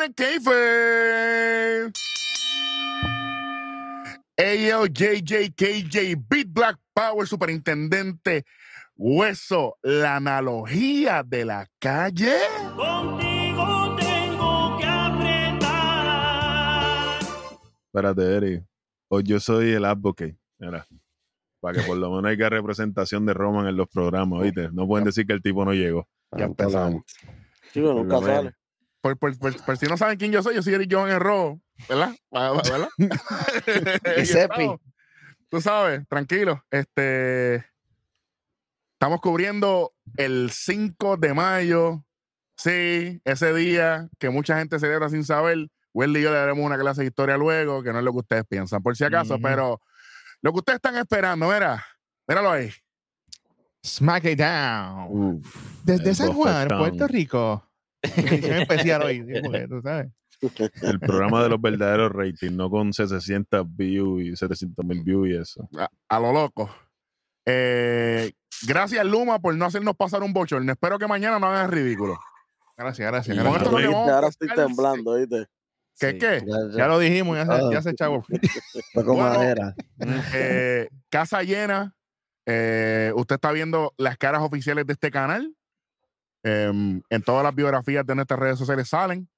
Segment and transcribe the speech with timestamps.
[0.00, 1.92] Nación Keifer.
[4.38, 8.46] AL, JJ, KJ, Beat Black Power, Superintendente
[8.96, 12.38] Hueso, la analogía de la calle.
[12.74, 15.68] Contigo tengo que apretar.
[17.84, 18.62] Espérate, Eri.
[19.08, 20.38] Hoy yo soy el advocate.
[20.58, 20.86] Mira,
[21.60, 24.70] para que por lo menos haya representación de Roman en los programas, ¿oíste?
[24.72, 26.08] No pueden decir que el tipo no llegó.
[26.34, 27.02] Ya empezamos.
[27.72, 28.59] Sí, pero nunca sale.
[29.00, 31.20] Por, por- por- por si no saben quién yo soy, yo soy Eric John en
[31.20, 32.14] rojo, ¿verdad?
[32.34, 32.88] Va- ¿verdad?
[34.18, 34.26] Y
[35.48, 36.62] Tú sabes, tranquilo.
[36.70, 37.64] Este,
[38.92, 42.04] estamos cubriendo el 5 de mayo.
[42.56, 45.68] Sí, ese día que mucha gente celebra sin saber.
[45.92, 48.18] Wendy y yo le daremos una clase de historia luego, que no es lo que
[48.18, 49.80] ustedes piensan, por si acaso, pero
[50.40, 51.84] lo que ustedes están esperando, mira,
[52.28, 52.70] míralo ahí.
[53.84, 55.06] Smack it down.
[55.08, 55.82] Uf.
[55.82, 56.68] Desde San Juan.
[56.68, 57.69] Puerto Rico.
[58.02, 60.08] Edición especial hoy, sí, porque tú sabes.
[60.82, 65.36] El programa de los verdaderos ratings, no con 700 views y 700 mil views y
[65.36, 65.68] eso.
[65.78, 66.70] a, a lo loco.
[67.44, 68.32] Eh,
[68.66, 70.72] gracias, Luma, por no hacernos pasar un bochorno.
[70.72, 72.18] Espero que mañana no hagan ridículo.
[72.76, 73.36] Gracias, gracias.
[73.36, 73.62] Con gracias.
[73.74, 75.46] esto vamos Ahora estoy temblando, ¿viste?
[75.98, 76.42] ¿Qué, qué?
[76.46, 78.24] Ya, Ya lo dijimos, ya se, ya se chavo.
[78.94, 79.16] Bueno.
[79.16, 79.74] madera.
[80.34, 81.94] Eh, casa llena.
[82.46, 85.54] Eh, usted está viendo las caras oficiales de este canal.
[86.42, 89.28] Em, en todas las biografías de nuestras redes sociales salen.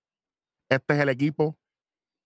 [0.69, 1.57] Este es el equipo.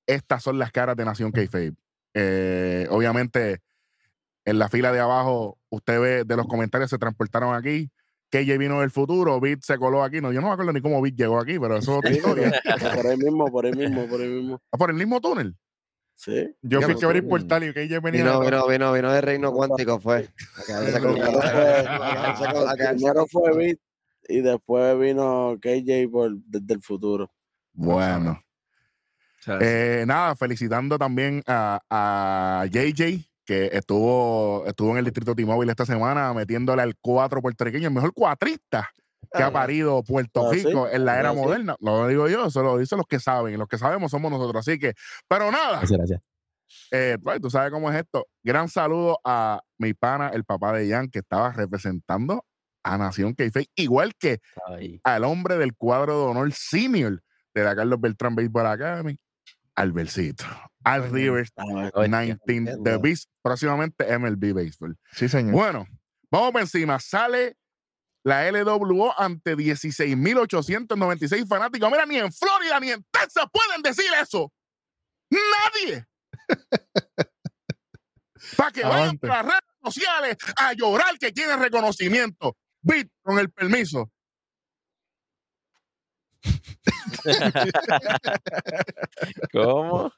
[0.07, 1.75] Estas son las caras de Nación Kayfabe.
[2.15, 3.61] Eh, obviamente,
[4.45, 7.91] en la fila de abajo, usted ve de los comentarios se transportaron aquí.
[8.31, 10.21] KJ vino del futuro, Beat se coló aquí.
[10.21, 12.53] No, yo no me acuerdo ni cómo Beat llegó aquí, pero eso es otra historia.
[12.97, 14.61] Por ahí mismo, por ahí mismo, por ahí mismo.
[14.73, 15.57] Ah, por el mismo túnel.
[16.15, 16.55] Sí.
[16.63, 18.25] Yo fui lo que abrir portal y ella venía.
[18.25, 20.29] Vino, de- vino, vino, vino de reino cuántico, fue.
[20.59, 23.79] A quedarse con- Primero a quedarse con- a fue, primero Beat
[24.29, 27.31] y después vino KJ por, desde el futuro.
[27.73, 28.41] Bueno.
[29.61, 35.87] Eh, nada, felicitando también a, a JJ, que estuvo, estuvo en el distrito T-Mobile esta
[35.87, 38.91] semana metiéndole al cuatro puertorriqueño, el mejor cuatrista
[39.33, 40.65] que ha parido Puerto Ah, ¿sí?
[40.65, 41.39] Rico en la era Ah, sí.
[41.39, 41.77] moderna.
[41.81, 44.67] Lo digo yo, eso lo dicen los que saben, y los que sabemos somos nosotros.
[44.67, 44.95] Así que,
[45.29, 46.21] pero nada, Gracias, gracias.
[46.91, 48.27] eh, pues, tú sabes cómo es esto.
[48.43, 52.45] Gran saludo a mi pana, el papá de Jan, que estaba representando
[52.87, 54.41] a Nación Keife, igual que
[55.03, 57.21] al hombre del cuadro de honor senior
[57.53, 59.19] de la Carlos Beltrán Baseball Academy,
[59.75, 60.45] Albercito.
[60.85, 61.11] Al.
[61.11, 62.97] Rivers Ah, Oye, 19 The.
[62.99, 64.97] Beast, próximamente MLB Baseball.
[65.13, 65.53] Sí, señor.
[65.53, 65.87] Bueno,
[66.31, 67.01] vamos por encima.
[67.01, 67.57] Sale
[68.23, 71.91] la LWO ante 16.896 fanáticos.
[71.91, 74.53] Mira, ni en Florida ni en Texas pueden decir eso.
[75.29, 76.07] Nadie.
[78.57, 82.57] Para que vayan a las redes sociales a llorar que tienen reconocimiento.
[82.87, 84.11] Bit, con el permiso.
[89.53, 90.13] ¿Cómo?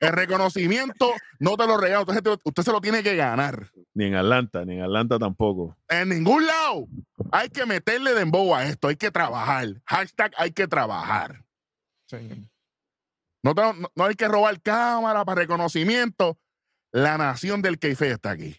[0.00, 2.00] El reconocimiento no te lo regalo.
[2.00, 3.70] Entonces te- usted se lo tiene que ganar.
[3.94, 5.76] Ni en Atlanta, ni en Atlanta tampoco.
[5.88, 6.86] En ningún lado.
[7.32, 8.88] Hay que meterle dembow a esto.
[8.88, 9.66] Hay que trabajar.
[9.86, 11.44] Hashtag hay que trabajar.
[12.06, 12.38] Señor.
[13.42, 16.38] No, te- no- no hay que robar cámara para reconocimiento.
[16.92, 18.56] La nación del Keife está aquí.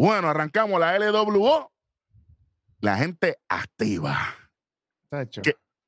[0.00, 1.70] Bueno, arrancamos la LWO.
[2.80, 4.34] La gente activa.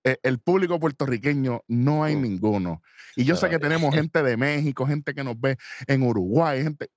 [0.05, 2.83] Eh, El público puertorriqueño no hay ninguno.
[3.17, 5.57] Y yo sé que tenemos gente de México, gente que nos ve
[5.87, 6.91] en Uruguay, gente.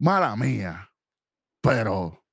[0.00, 0.90] Mala mía.
[1.60, 2.24] Pero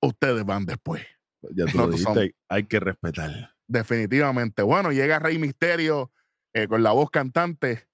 [0.00, 1.04] ustedes van después.
[1.50, 3.56] Ya tú No, lo dijiste, son- hay, que respetar.
[3.66, 4.62] Definitivamente.
[4.62, 6.12] Bueno, llega Rey Misterio
[6.52, 7.88] eh, con la voz cantante,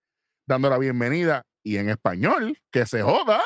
[0.46, 3.41] dando la bienvenida y en español, que se joda.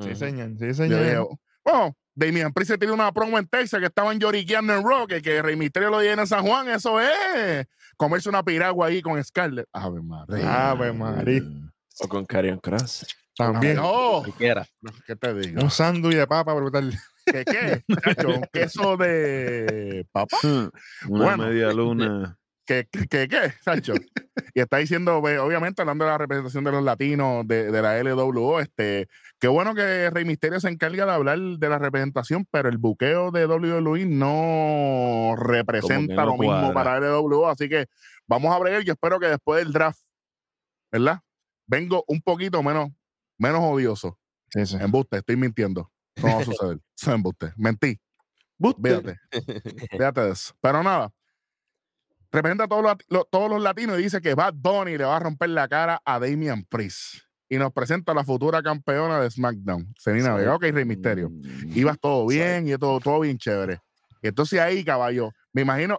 [0.00, 0.56] Sí, señor.
[0.58, 1.38] Sí, señor.
[1.70, 5.42] Bueno, Damian Priest tiene una promo en Texas que estaban lloriqueando en Rock, que, que
[5.42, 7.66] Rey Misterio lo tiene en San Juan, eso es
[7.96, 9.66] comerse una piragua ahí con Scarlett.
[9.72, 10.70] Ave María.
[10.70, 11.42] Ave María.
[12.00, 13.06] O con Carion Cross.
[13.36, 13.76] También.
[13.76, 14.66] No, Cualquiera.
[15.06, 15.62] ¿qué te digo?
[15.62, 16.92] Un sándwich de papa brutal.
[17.24, 17.82] ¿Qué qué?
[18.04, 20.38] Chacho, un queso de papá.
[20.42, 20.70] Una
[21.08, 21.44] Bueno.
[21.46, 22.36] media luna.
[22.68, 23.94] ¿Qué, qué, qué, qué, Sancho?
[24.54, 28.60] y está diciendo, obviamente, hablando de la representación de los latinos de, de la LWO,
[28.60, 32.76] este, qué bueno que Rey Misterio se encarga de hablar de la representación, pero el
[32.76, 36.74] buqueo de WWE no representa no lo mismo cuadra.
[36.74, 37.86] para LWO, así que
[38.26, 38.82] vamos a bregar.
[38.82, 40.00] Yo espero que después del draft,
[40.92, 41.20] ¿verdad?
[41.66, 42.90] Vengo un poquito menos,
[43.38, 44.18] menos odioso.
[44.50, 44.76] Sí, sí.
[44.78, 45.90] Embuste, estoy mintiendo.
[46.16, 46.78] No va a suceder.
[46.94, 47.50] Soy embuste.
[47.56, 47.98] Mentí.
[48.82, 49.16] Fíjate.
[49.90, 50.52] Fíjate de eso.
[50.60, 51.10] Pero nada.
[52.30, 55.16] Representa a todos los, lo- todos los latinos y dice que Bad Bunny le va
[55.16, 57.22] a romper la cara a Damian Priest.
[57.50, 60.54] Y nos presenta a la futura campeona de SmackDown, Selena Vega.
[60.56, 61.30] Ok, Rey Misterio.
[61.30, 63.80] Mm, Ibas todo bien y todo, todo bien chévere.
[64.20, 65.98] Y entonces ahí, caballo, me imagino,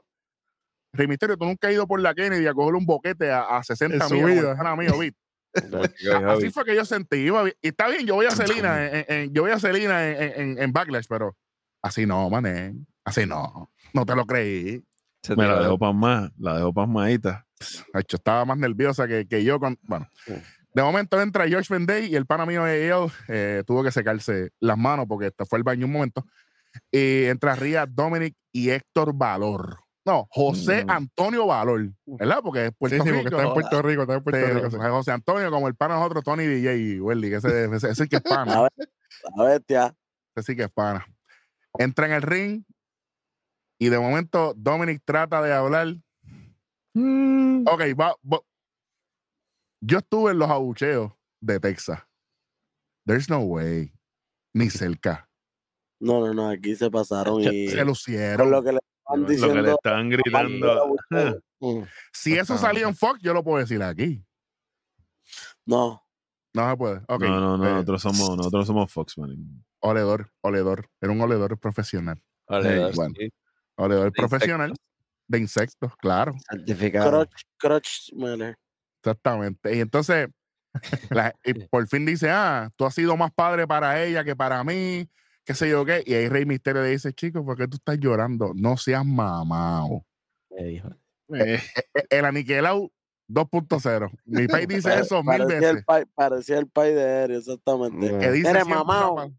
[0.94, 3.64] Rey Misterio, tú nunca has ido por la Kennedy a coger un boquete a, a
[3.64, 4.10] 60 En
[4.44, 4.58] millas.
[6.36, 7.18] Así fue que yo sentí.
[7.18, 10.42] Iba, y está bien, yo voy a Celina, en, en- yo voy a Celina en,
[10.52, 11.36] en- en Backlash, pero
[11.82, 12.76] así no, mané.
[13.04, 13.72] Así no.
[13.94, 14.84] No te lo creí.
[15.30, 17.46] Se Me la dejó pasmada, la dejó pasmadita.
[17.94, 19.60] Yo estaba más nerviosa que, que yo.
[19.60, 20.08] Con, bueno,
[20.74, 24.50] de momento entra George Vendey y el pana mío de él eh, tuvo que secarse
[24.60, 26.26] las manos porque este fue al baño un momento.
[26.92, 29.80] Y entra Ría, Dominic y Héctor Valor.
[30.06, 30.90] No, José Mm.
[30.90, 32.40] Antonio Valor, ¿verdad?
[32.44, 33.24] Porque es Puerto sí, Rico.
[33.24, 34.72] porque está en Puerto Rico, está en Puerto pero Rico.
[34.72, 34.78] sí.
[34.90, 38.10] José Antonio, como el pana nosotros, Tony DJ y Welly, que ese, ese, ese sí
[38.10, 38.54] que es pana.
[38.56, 38.72] A ver,
[39.36, 39.96] la bestia.
[40.36, 41.06] Ese sí que es pana.
[41.78, 42.64] Entra en el ring
[43.80, 45.88] y de momento Dominic trata de hablar.
[46.96, 48.42] Ok, va, va-
[49.82, 51.12] Yo estuve en los abucheos
[51.42, 52.00] de Texas.
[53.06, 53.92] There's no way.
[54.54, 55.30] Ni cerca.
[56.02, 58.50] No, no, no, aquí se pasaron y Se lucieron.
[58.52, 59.72] lo que le estaban Lo que le diciendo.
[59.72, 60.96] estaban gritando.
[61.62, 61.84] Mm.
[62.14, 64.24] Si eso salía en Fox, yo lo puedo decir aquí.
[65.66, 66.02] No,
[66.54, 66.98] No se puede.
[67.08, 67.22] Ok.
[67.22, 69.36] No, no, no, eh, nosotros somos, nosotros somos Fox, man.
[69.82, 70.90] Oledor, oledor.
[71.02, 72.22] Era un oledor profesional.
[72.48, 73.14] Hey, bueno.
[73.18, 73.30] sí.
[73.80, 74.74] Oledor De profesional
[75.28, 76.34] de insectos, claro.
[76.50, 77.10] Certificado.
[77.10, 78.10] Crotch, Crotch.
[79.02, 79.76] Exactamente.
[79.76, 80.28] Y entonces,
[81.10, 84.64] la- y por fin dice, ah, tú has sido más padre para ella que para
[84.64, 85.08] mí,
[85.46, 86.04] qué sé yo qué.
[86.06, 88.54] Y ahí Rey Misterio le dice, chico, ¿por qué tú estás llorando?
[88.56, 90.04] No seas mamado.
[90.50, 90.90] Me dijo.
[91.34, 91.62] Eh,
[91.94, 92.92] E- El aniquilado
[93.30, 94.10] 2.0.
[94.26, 95.76] Mi país dice eso mil parecía veces.
[95.78, 98.18] El pai, parecía el pai de Eri, exactamente.
[98.18, 99.32] Que dice Eres mamado.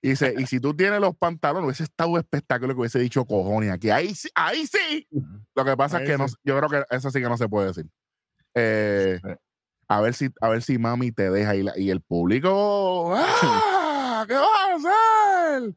[0.00, 3.70] Y dice, y si tú tienes los pantalones, hubiese estado espectáculo que hubiese dicho cojones
[3.72, 3.90] aquí.
[3.90, 5.06] Ahí sí, ahí sí.
[5.54, 7.48] Lo que pasa Ahí es que no, yo creo que eso sí que no se
[7.48, 7.86] puede decir.
[8.54, 9.20] Eh,
[9.88, 13.12] a ver si, a ver si mami te deja y, la- y el público.
[13.16, 14.24] ¡Ah!
[14.28, 15.74] ¿Qué vas a hacer?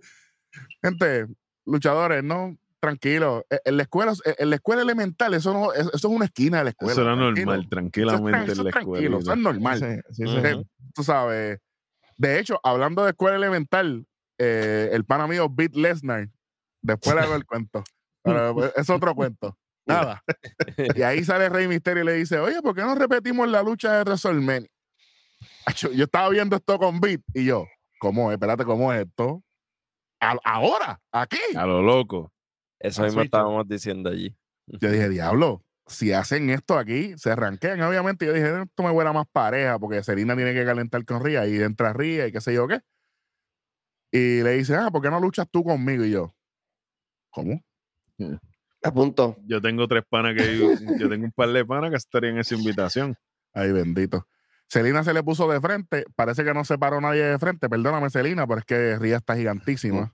[0.83, 1.27] Gente,
[1.65, 3.45] luchadores, no, tranquilo.
[3.49, 6.63] Eh, En la escuela, en la escuela elemental, eso no, eso es una esquina de
[6.65, 6.91] la escuela.
[6.93, 7.45] eso era tranquilo.
[7.45, 9.33] normal, Eso es, tranquilamente eso en la es tranquilo, eso escuela.
[9.33, 10.03] es normal.
[10.11, 11.59] Sí, sí, tú sabes.
[12.17, 14.05] De hecho, hablando de escuela elemental,
[14.43, 16.29] eh, el pana mío, Beat Lesnar,
[16.81, 17.83] después le hago el cuento.
[18.23, 19.57] Pero pues, es otro cuento.
[19.85, 20.23] Nada.
[20.95, 23.93] Y ahí sale Rey Misterio y le dice, oye, ¿por qué no repetimos la lucha
[23.97, 24.69] de WrestleMania?
[25.93, 27.65] Yo estaba viendo esto con Beat y yo,
[27.99, 28.35] ¿cómo es?
[28.35, 29.43] Espérate, ¿cómo es esto?
[30.19, 31.39] A- Ahora, aquí.
[31.55, 32.31] A lo loco.
[32.79, 34.35] Eso mismo estábamos diciendo allí.
[34.67, 37.81] Yo dije, diablo, si hacen esto aquí, se arranquean.
[37.81, 41.47] Obviamente, yo dije, esto me huele más pareja, porque Selena tiene que calentar con Ría
[41.47, 42.81] y entra Ría y qué sé yo qué.
[44.11, 46.03] Y le dice, ah, ¿por qué no luchas tú conmigo?
[46.03, 46.35] Y yo,
[47.29, 47.61] ¿cómo?
[48.83, 49.37] A punto.
[49.45, 50.57] Yo tengo tres panas que
[50.99, 53.15] yo tengo un par de panas que estarían en esa invitación.
[53.53, 54.27] Ay, bendito.
[54.67, 58.09] Selena se le puso de frente, parece que no se paró nadie de frente, perdóname,
[58.09, 60.13] Selena, pero es que Ría está gigantísima.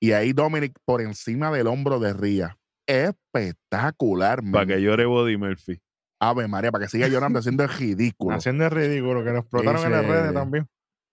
[0.00, 2.58] Y ahí Dominic por encima del hombro de Ría.
[2.86, 5.80] Espectacular, Para que llore Body Murphy.
[6.20, 8.34] Ave María, para que siga llorando haciendo el ridículo.
[8.34, 10.68] Haciendo el ridículo, que nos explotaron en las redes también.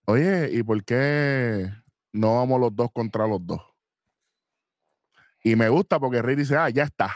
[0.05, 1.71] Oye, ¿y por qué
[2.15, 3.61] no vamos los dos contra los dos?
[5.43, 7.15] Y me gusta porque Rey dice, ah, ya está.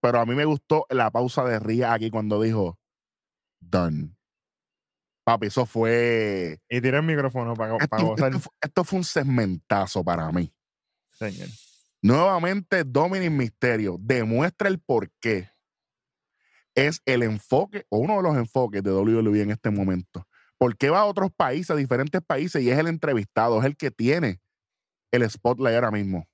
[0.00, 2.78] Pero a mí me gustó la pausa de Ría aquí cuando dijo,
[3.58, 4.16] done.
[5.24, 6.60] Papi, eso fue...
[6.68, 8.28] Y tiré el micrófono para, para Esto, gozar.
[8.28, 10.52] esto fue, esto fue un segmentazo para mí.
[11.10, 11.48] Señor.
[12.02, 15.50] Nuevamente, Dominic Misterio demuestra el por qué
[16.76, 20.25] es el enfoque o uno de los enfoques de WWE en este momento.
[20.58, 23.76] ¿Por qué va a otros países, a diferentes países y es el entrevistado, es el
[23.76, 24.40] que tiene
[25.12, 26.26] el spotlight ahora mismo?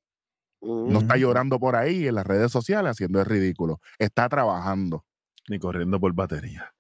[0.61, 3.81] No está llorando por ahí en las redes sociales haciendo el ridículo.
[3.99, 5.05] Está trabajando.
[5.49, 6.73] Ni corriendo por batería.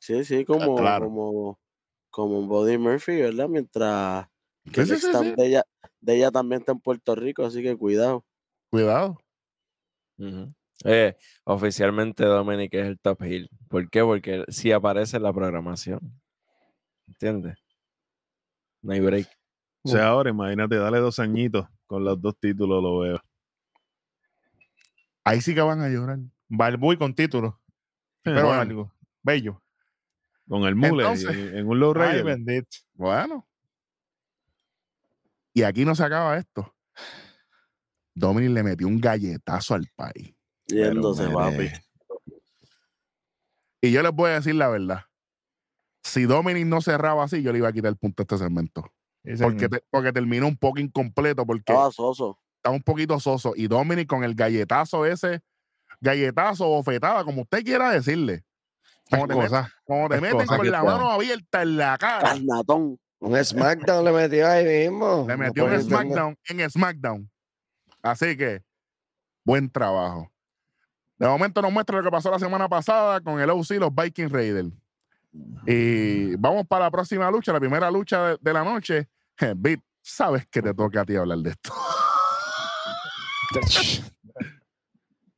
[0.00, 1.06] Sí, sí, como, claro.
[1.06, 1.60] como,
[2.10, 3.48] como un Body Murphy, ¿verdad?
[3.48, 4.26] Mientras
[4.72, 5.34] que Sí, el sí.
[5.36, 5.64] De, ella,
[6.00, 8.24] de ella también está en Puerto Rico, así que cuidado.
[8.70, 9.18] Cuidado.
[10.84, 13.50] Eh, oficialmente Dominic es el top heel.
[13.68, 14.02] ¿Por qué?
[14.02, 16.20] Porque sí aparece en la programación.
[17.08, 17.58] ¿Entiendes?
[18.82, 19.28] No hay break.
[19.82, 23.20] O sea, ahora imagínate, dale dos añitos con los dos títulos, lo veo.
[25.24, 26.18] Ahí sí que van a llorar.
[26.48, 27.60] Balbuy con título.
[28.22, 28.60] Pero Bueno.
[28.60, 28.94] algo.
[29.22, 29.62] Bello.
[30.48, 32.68] Con el mule Entonces- en, en un low bendito.
[32.94, 33.46] Bueno.
[35.52, 36.74] Y aquí no se acaba esto.
[38.14, 40.34] Dominic le metió un galletazo al país.
[40.66, 41.68] Yéndose, Pero, papi.
[43.80, 45.04] Y yo les voy a decir la verdad.
[46.02, 48.90] Si Dominic no cerraba así, yo le iba a quitar el punto a este segmento.
[49.40, 52.38] Porque, te- porque terminó un poco incompleto, porque Estaba soso.
[52.56, 53.52] está un poquito soso.
[53.56, 55.42] Y Dominic con el galletazo ese,
[56.00, 58.44] galletazo, bofetada, como usted quiera decirle.
[59.10, 59.72] Como te, met- cosa.
[59.84, 62.20] como te es meten con la mano abierta en la cara.
[62.30, 62.98] Carnatón.
[63.20, 65.24] Un SmackDown le metió ahí mismo.
[65.26, 65.98] Le No metió un puedo entender.
[66.06, 67.30] SmackDown en SmackDown.
[68.02, 68.62] Así que,
[69.44, 70.30] buen trabajo.
[71.18, 74.28] De momento nos muestra lo que pasó la semana pasada con el OC, los Viking
[74.30, 74.70] Raiders.
[75.66, 79.08] Y vamos para la próxima lucha, la primera lucha de, de la noche.
[79.56, 81.72] Bit, sabes que te toca a ti hablar de esto.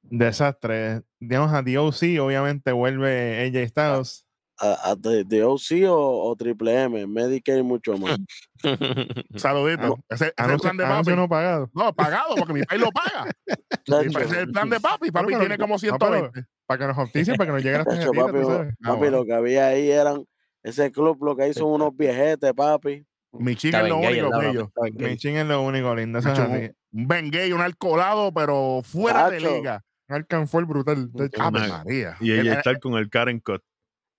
[0.02, 1.02] Desastre.
[1.21, 4.26] Digamos a DOC, obviamente vuelve AJ Styles.
[4.62, 8.19] A, a de, de OC o, o Triple M, Medicare mucho más.
[9.37, 9.99] Saludito.
[10.11, 11.16] Ese, ese es el Anuncio, plan de papi.
[11.16, 11.71] no pagado.
[11.73, 13.30] No, pagado, porque mi país lo paga.
[13.47, 15.11] Ese es el plan de papi.
[15.11, 15.99] Papi pero- tiene como no, pero-
[16.30, 16.45] 120.
[16.70, 18.38] Para que nos auspicien, para que nos lleguen las tarjetitas, papi.
[18.38, 19.16] Ah, papi, bueno.
[19.16, 20.24] lo que había ahí eran.
[20.62, 23.04] Ese club lo que hizo unos viejetes, papi.
[23.32, 24.72] Mi chica es lo único bello.
[24.96, 26.20] Michin es lo único lindo.
[26.20, 26.70] Es Macho, así.
[26.92, 29.82] Un Bengay, un alcoholado, pero fuera de liga.
[30.08, 31.10] Un alcanfor brutal.
[31.12, 31.42] de hecho.
[31.42, 32.16] Ave Una- María.
[32.20, 33.62] Y El- ella está con el Karen Cut.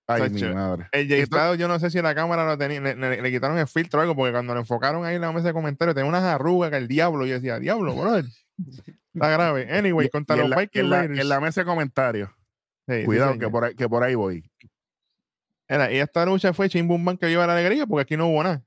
[0.06, 0.88] Ay, mi madre.
[0.92, 3.66] El Styles, yo no sé si la cámara lo tenía, le, le- le quitaron el
[3.66, 6.24] filtro o algo, porque cuando lo enfocaron ahí en la mesa de comentarios, tenía unas
[6.24, 7.24] arrugas que el diablo.
[7.24, 8.26] Yo decía, diablo, brother.
[9.14, 9.68] Está grave.
[9.70, 11.20] Anyway, contra los la, Viking en la- Raiders.
[11.20, 12.30] en la mesa de comentarios.
[12.88, 14.50] Sí, sí, Cuidado, que por, ahí, que por ahí voy.
[15.68, 18.62] Era, y esta lucha fue Chimbumban que lleva la alegría, porque aquí no hubo nada.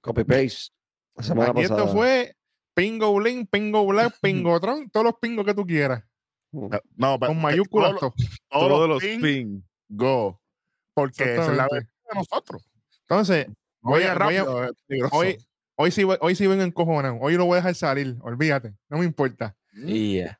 [0.00, 0.72] Copy paste.
[1.18, 2.34] Semana Aquí esto fue
[2.74, 6.02] Pingo Link, Pingo Black, Pingotron, todos los pingos que tú quieras.
[6.52, 7.90] No, pero Con mayúsculas.
[7.96, 8.14] todos, todo.
[8.50, 9.64] todos Todos los los pin, pin.
[9.88, 10.40] go.
[10.94, 12.66] Porque esa es la verdad de nosotros.
[13.02, 13.46] Entonces,
[13.80, 15.16] voy a, voy a- rápido, peligroso.
[15.16, 15.38] hoy,
[15.76, 17.18] hoy, sí, hoy sí vengo encojonado.
[17.20, 18.16] Hoy lo voy a dejar salir.
[18.22, 18.74] Olvídate.
[18.88, 19.54] No me importa.
[19.74, 20.38] Y ya.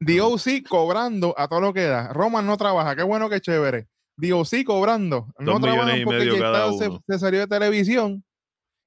[0.00, 2.12] DOC cobrando a todo lo que da.
[2.12, 2.94] Roman no trabaja.
[2.96, 3.88] Qué bueno, qué chévere.
[4.16, 5.32] DOC cobrando.
[5.38, 8.24] No trabajan y porque Styles se, se salió de televisión.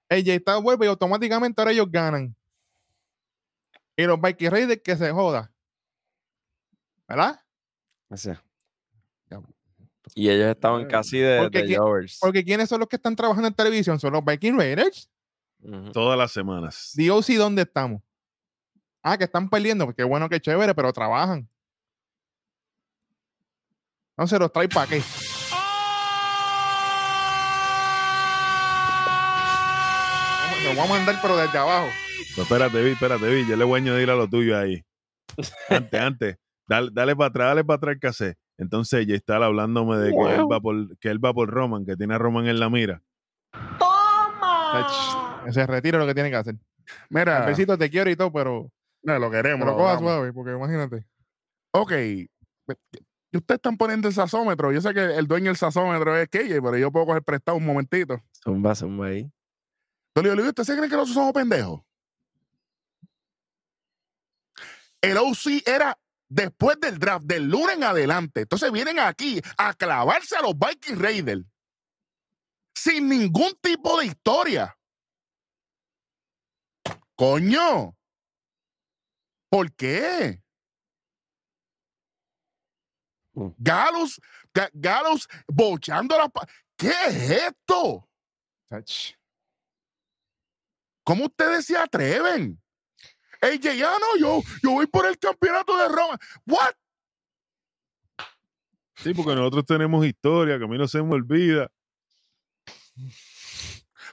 [0.10, 2.36] El J vuelve y automáticamente ahora ellos ganan.
[3.98, 5.52] Y los Viking Raiders que se joda.
[7.08, 7.40] ¿Verdad?
[8.10, 8.42] O sea,
[10.16, 12.18] Y ellos estaban casi de, Porque de qui- Jovers.
[12.22, 14.00] Porque ¿quiénes son los que están trabajando en televisión?
[14.00, 15.10] Son los Viking Raiders.
[15.92, 16.94] Todas las semanas.
[16.96, 18.02] DOC, ¿dónde estamos?
[19.04, 19.86] Ah, que están perdiendo.
[19.86, 21.50] Pues qué bueno, qué chévere, pero trabajan.
[24.18, 25.02] No se los trae para qué.
[30.50, 31.88] Vamos- Los vamos a mandar, pero desde abajo.
[32.36, 33.48] Pero espérate, Vi, espérate, Vi.
[33.48, 34.84] Yo le voy a añadir a lo tuyo ahí.
[35.70, 36.38] Antes, antes.
[36.68, 38.38] Dale, dale para atrás, dale para atrás el cassette.
[38.58, 41.96] Entonces ella está hablándome de que él, va por, que él va por Roman, que
[41.96, 43.02] tiene a Roman en la mira.
[45.46, 46.56] Que se retire lo que tiene que hacer.
[47.10, 48.70] Mira, Besito, te quiero y todo, pero,
[49.08, 49.66] no, lo queremos.
[49.66, 51.06] pero lo coja suave, porque imagínate.
[51.72, 51.92] Ok.
[51.94, 52.30] Y
[53.38, 54.72] ustedes están poniendo el sazómetro.
[54.72, 57.66] Yo sé que el dueño del sazómetro es KJ, pero yo puedo coger prestado un
[57.66, 58.22] momentito.
[58.44, 59.32] Zumba, zumba ahí.
[60.14, 61.82] Dolio, Dolio, ¿usted se cree que nosotros somos pendejos?
[65.02, 65.98] El OC era
[66.28, 68.42] después del draft, del lunes en adelante.
[68.42, 71.46] Entonces vienen aquí a clavarse a los Viking Raiders
[72.76, 74.78] sin ningún tipo de historia.
[77.16, 77.97] Coño.
[79.50, 80.42] ¿Por qué?
[83.34, 83.50] Mm.
[83.58, 84.20] Galus,
[84.54, 86.32] Ga- Galus bochando la...
[86.76, 88.08] ¿Qué es esto?
[91.04, 92.62] ¿Cómo ustedes se atreven?
[93.42, 96.18] AJ, ya no, yo, yo voy por el campeonato de Roma.
[96.46, 96.74] ¿What?
[98.96, 101.72] Sí, porque nosotros tenemos historia, que a mí no se me olvida.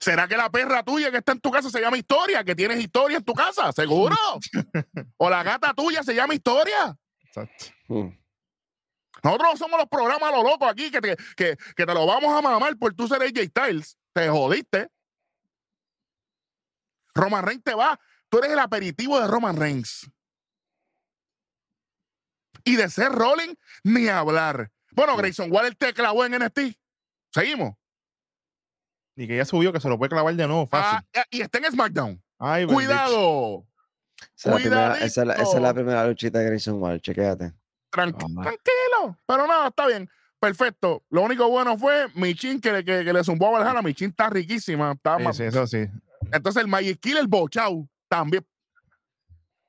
[0.01, 2.45] ¿Será que la perra tuya que está en tu casa se llama Historia?
[2.45, 3.73] ¿Que tienes historia en tu casa?
[3.73, 4.17] ¿Seguro?
[5.17, 6.97] ¿O la gata tuya se llama Historia?
[7.23, 7.67] Exacto.
[7.89, 8.09] mm.
[9.23, 12.05] Nosotros no somos los programas a lo loco aquí que te, que, que te lo
[12.07, 13.97] vamos a mamar por tú ser AJ Styles.
[14.13, 14.91] Te jodiste.
[17.15, 17.99] Roman Reigns te va.
[18.29, 20.11] Tú eres el aperitivo de Roman Reigns.
[22.65, 24.71] Y de ser Rolling, ni hablar.
[24.93, 26.79] Bueno, Grayson Waller te clavó en NXT.
[27.33, 27.75] Seguimos.
[29.17, 31.07] Y que ya subió, que se lo puede clavar de nuevo fácil.
[31.17, 32.21] Ah, y está en SmackDown.
[32.39, 32.67] Ay.
[32.67, 33.65] Cuidado.
[34.37, 35.75] Esa, es la primera, esa, es la, esa es la Cuidadito.
[35.75, 37.53] primera luchita de Grayson Waller, chequéate.
[37.93, 38.43] Tranqui- Ah.
[38.43, 39.19] tranquilo.
[39.27, 40.09] Pero nada, está bien.
[40.41, 41.03] Perfecto.
[41.11, 43.83] Lo único bueno fue Michin que, le- que, que le zumbó a Valhalla.
[43.83, 44.93] Michin está riquísima.
[44.93, 45.87] Está Sí, más- sí, eso sí.
[46.33, 48.45] Entonces el Magic Killer Bochau también.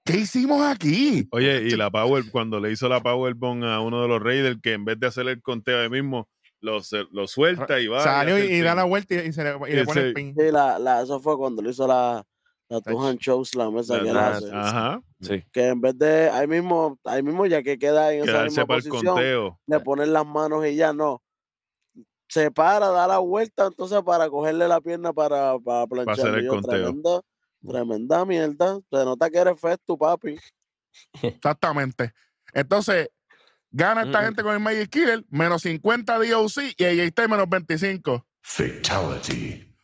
[0.04, 1.28] ¿Qué hicimos aquí?
[1.32, 4.74] Oye, y la Power, cuando le hizo la Powerbomb a uno de los Raiders, que
[4.74, 6.30] en vez de hacer el conteo ahí mismo,
[6.66, 6.80] lo,
[7.12, 8.02] lo suelta y va.
[8.02, 10.36] Salió y, y da la vuelta y, y se le, y le pone el pin.
[10.38, 12.26] Sí, la, la, eso fue cuando le hizo la,
[12.70, 12.82] la.
[12.82, 14.50] Tuhan Shows, la mesa La- que la- hace.
[14.52, 15.02] Ajá.
[15.22, 15.44] Sí.
[15.54, 18.66] Que en vez de, ahí mismo, ahí mismo ya que queda en esa Quedarse misma
[18.66, 19.60] para el posición, conteo.
[19.68, 21.22] le ponen las manos y ya no.
[22.28, 26.14] Se para, da la vuelta entonces para cogerle la pierna para, para planchar.
[26.28, 26.72] hacer el conteo.
[26.72, 27.22] Tremenda,
[27.66, 28.80] tremenda mierda.
[28.92, 29.56] Se nota que eres
[29.86, 30.36] tu papi.
[31.22, 32.14] Exactamente.
[32.54, 33.10] Entonces,
[33.78, 34.26] gana esta Mm.
[34.26, 38.26] gente con el Magic Killer, menos 50 DOC y ahí está menos 25.
[38.42, 39.76] Fatality.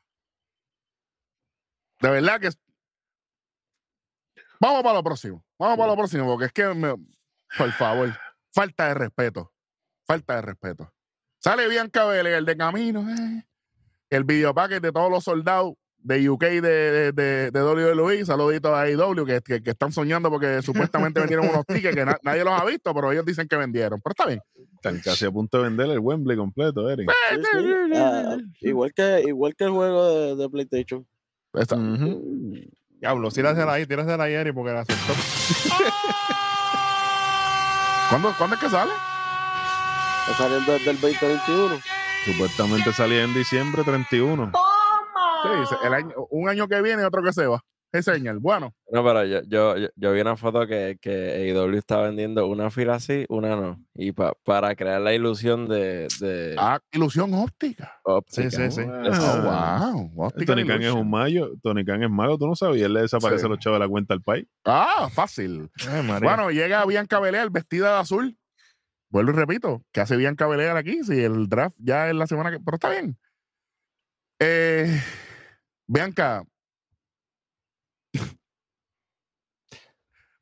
[2.00, 2.50] De verdad que.
[4.60, 5.44] Vamos para lo próximo.
[5.60, 6.96] Vamos para lo próximo, porque es que me-
[7.58, 8.18] Por favor.
[8.54, 9.54] Falta de respeto.
[10.08, 10.94] Falta de respeto.
[11.40, 13.02] Sale Bianca Belair, el de camino.
[13.12, 13.46] eh.
[14.10, 18.26] El video packet de todos los soldados de UK de, de, de, de WWE.
[18.26, 22.18] Saluditos a AEW que, que, que están soñando porque supuestamente vendieron unos tickets que na-
[22.24, 24.00] nadie los ha visto, pero ellos dicen que vendieron.
[24.02, 24.42] Pero está bien.
[24.76, 27.10] Están casi a punto de vender el Wembley completo, Eric.
[27.32, 27.92] Sí, sí.
[27.96, 31.06] Ah, igual, que, igual que el juego de, de PlayStation.
[31.54, 32.56] Está- Ujú.
[33.00, 35.14] Diablo, tírasela ahí, tírasela ahí, Eri, porque la aceptó.
[38.10, 38.92] ¿Cuándo, ¿Cuándo es que sale?
[40.30, 41.80] Está saliendo desde el 2021.
[42.26, 44.52] Supuestamente salía en diciembre 31.
[45.44, 47.62] Sí, dice, el año, un año que viene y otro que se va.
[47.94, 48.40] Es señal.
[48.40, 52.48] Bueno, No, pero yo, yo, yo, yo vi una foto que, que AEW está vendiendo
[52.48, 53.84] una fila así, una no.
[53.94, 58.00] Y pa- para crear la ilusión de, de ah, ilusión óptica.
[58.06, 58.50] óptica.
[58.50, 58.82] Sí, sí, sí.
[58.88, 59.92] Ah.
[59.94, 60.28] Oh, wow.
[60.28, 63.02] Óptica Tony Khan es un mayo, Tony Khan es mago, tú no sabías, él le
[63.02, 63.46] desaparece Sí.
[63.48, 64.46] a los chavos de la cuenta al país.
[64.64, 65.70] Ah, fácil.
[65.90, 66.08] Ay.
[66.24, 68.38] Bueno, llega Bianca Belair vestida de azul.
[69.10, 71.04] Vuelvo y repito, ¿qué hace Bianca Belair aquí?
[71.04, 72.60] Si el draft ya es la semana que.
[72.62, 73.18] Pero está bien.
[74.40, 75.02] Eh,
[75.92, 76.46] Bianca.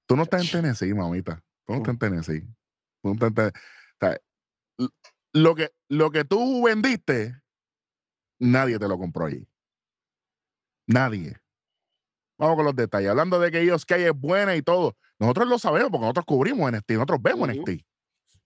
[0.06, 1.44] Tú no estás en Tennessee, mamita.
[1.66, 2.42] Tú no estás en Tennessee.
[3.02, 3.60] Tú no estás en Tennessee.
[3.60, 4.22] O sea,
[4.78, 4.90] l-
[5.34, 7.42] lo, que, lo que tú vendiste,
[8.38, 9.48] nadie te lo compró allí.
[10.86, 11.36] Nadie.
[12.38, 13.10] Vamos con los detalles.
[13.10, 14.98] Hablando de que ellos que es buena y todo.
[15.18, 17.60] Nosotros lo sabemos porque nosotros cubrimos NXT, nosotros vemos Ujú.
[17.62, 17.86] NXT.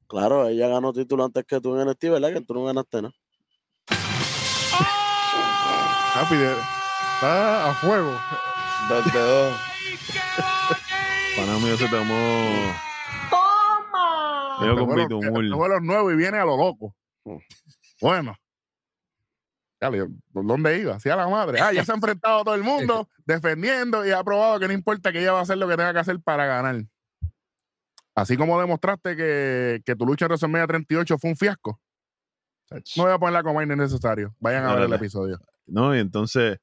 [0.07, 2.31] Claro, ella ganó título antes que tú en NXT, ¿verdad?
[2.33, 3.13] Que tú no ganaste nada.
[6.13, 6.82] Papi, de-
[7.23, 8.19] está a fuego.
[8.89, 9.59] Dos de dos.
[11.37, 12.73] Pana mío se tomó.
[14.59, 15.45] Medio Este con bitumul.
[15.45, 16.93] este nuevos y viene a lo loco.
[18.01, 18.36] Bueno.
[19.79, 20.95] Dale, yo, ¿por dónde iba?
[20.95, 21.59] Hacia la madre.
[21.62, 24.73] Ah, ya se ha enfrentado a todo el mundo defendiendo y ha probado que no
[24.73, 26.83] importa que ella va a hacer lo que tenga que hacer para ganar.
[28.15, 31.79] Así como demostraste que, que tu lucha en WrestleMania 38 fue un fiasco.
[32.97, 34.36] No voy a ponerla como innecesario.
[34.39, 35.39] Vayan a ver el episodio.
[35.65, 36.59] No, y entonces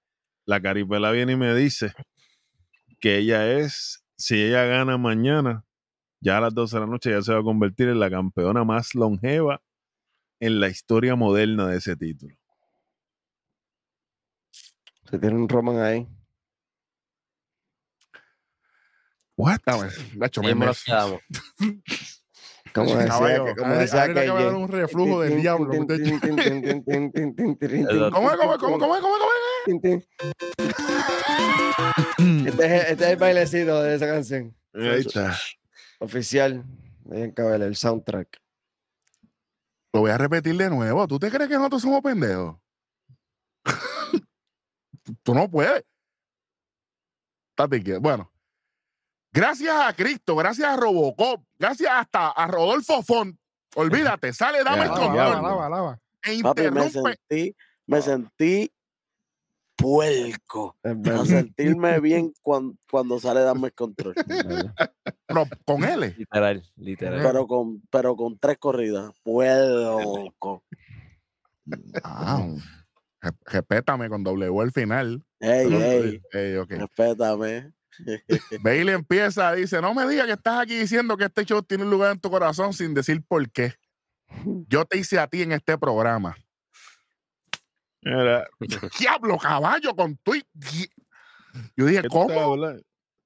[0.46, 1.92] la caripela viene y me dice
[3.00, 5.64] que ella es, si ella gana mañana,
[6.20, 8.64] ya a las 12 de la noche ya se va a convertir en la campeona
[8.64, 9.62] más longeva
[10.40, 12.36] en la historia moderna de ese título.
[15.10, 16.06] Se tiene un Roman ahí.
[19.36, 19.60] What?
[19.64, 21.20] Dame, Nacho, me- Ahí me- nos quedamos.
[22.72, 24.54] Como decía, que, como decía dar KJ.
[24.56, 25.70] un reflujo del diablo.
[25.70, 25.82] ¿Cómo
[28.30, 28.36] es?
[28.36, 28.58] ¿Cómo es?
[28.60, 28.80] ¿Cómo es?
[28.80, 29.00] ¿Cómo es?
[32.46, 34.54] Este es, este es el bailecito de esa canción.
[34.74, 35.36] Ahí está.
[35.98, 36.64] Oficial.
[37.04, 38.40] Bien, cabrón, el soundtrack.
[39.92, 41.06] Lo voy a repetir de nuevo.
[41.08, 42.56] ¿Tú te crees que nosotros somos pendejos?
[45.22, 45.84] Tú- no puedes.
[48.00, 48.29] Bueno.
[49.32, 53.36] Gracias a Cristo, gracias a Robocop, gracias hasta a Rodolfo Font.
[53.76, 55.16] Olvídate, sale, dame el control.
[55.16, 56.00] lava, lava, lava.
[56.24, 57.18] E Papi, me interrumpe.
[57.28, 58.72] sentí, me sentí
[59.76, 60.76] puerco.
[60.84, 64.14] A sentirme bien cuan- cuando sale Dame el control.
[65.26, 66.14] pero con L.
[66.18, 67.22] Literal, literal.
[67.22, 69.12] Pero con, pero con tres corridas.
[69.22, 70.62] Puerco.
[71.64, 75.24] Re- respétame con W al final.
[75.38, 77.72] Ey, ey, respétame.
[78.62, 81.90] Bailey empieza, dice, no me digas que estás aquí diciendo que este show tiene un
[81.90, 83.74] lugar en tu corazón sin decir por qué.
[84.68, 86.36] Yo te hice a ti en este programa.
[88.98, 90.34] Diablo, caballo, con tu...
[91.76, 92.56] Yo dije, ¿qué tú estás ¿cómo?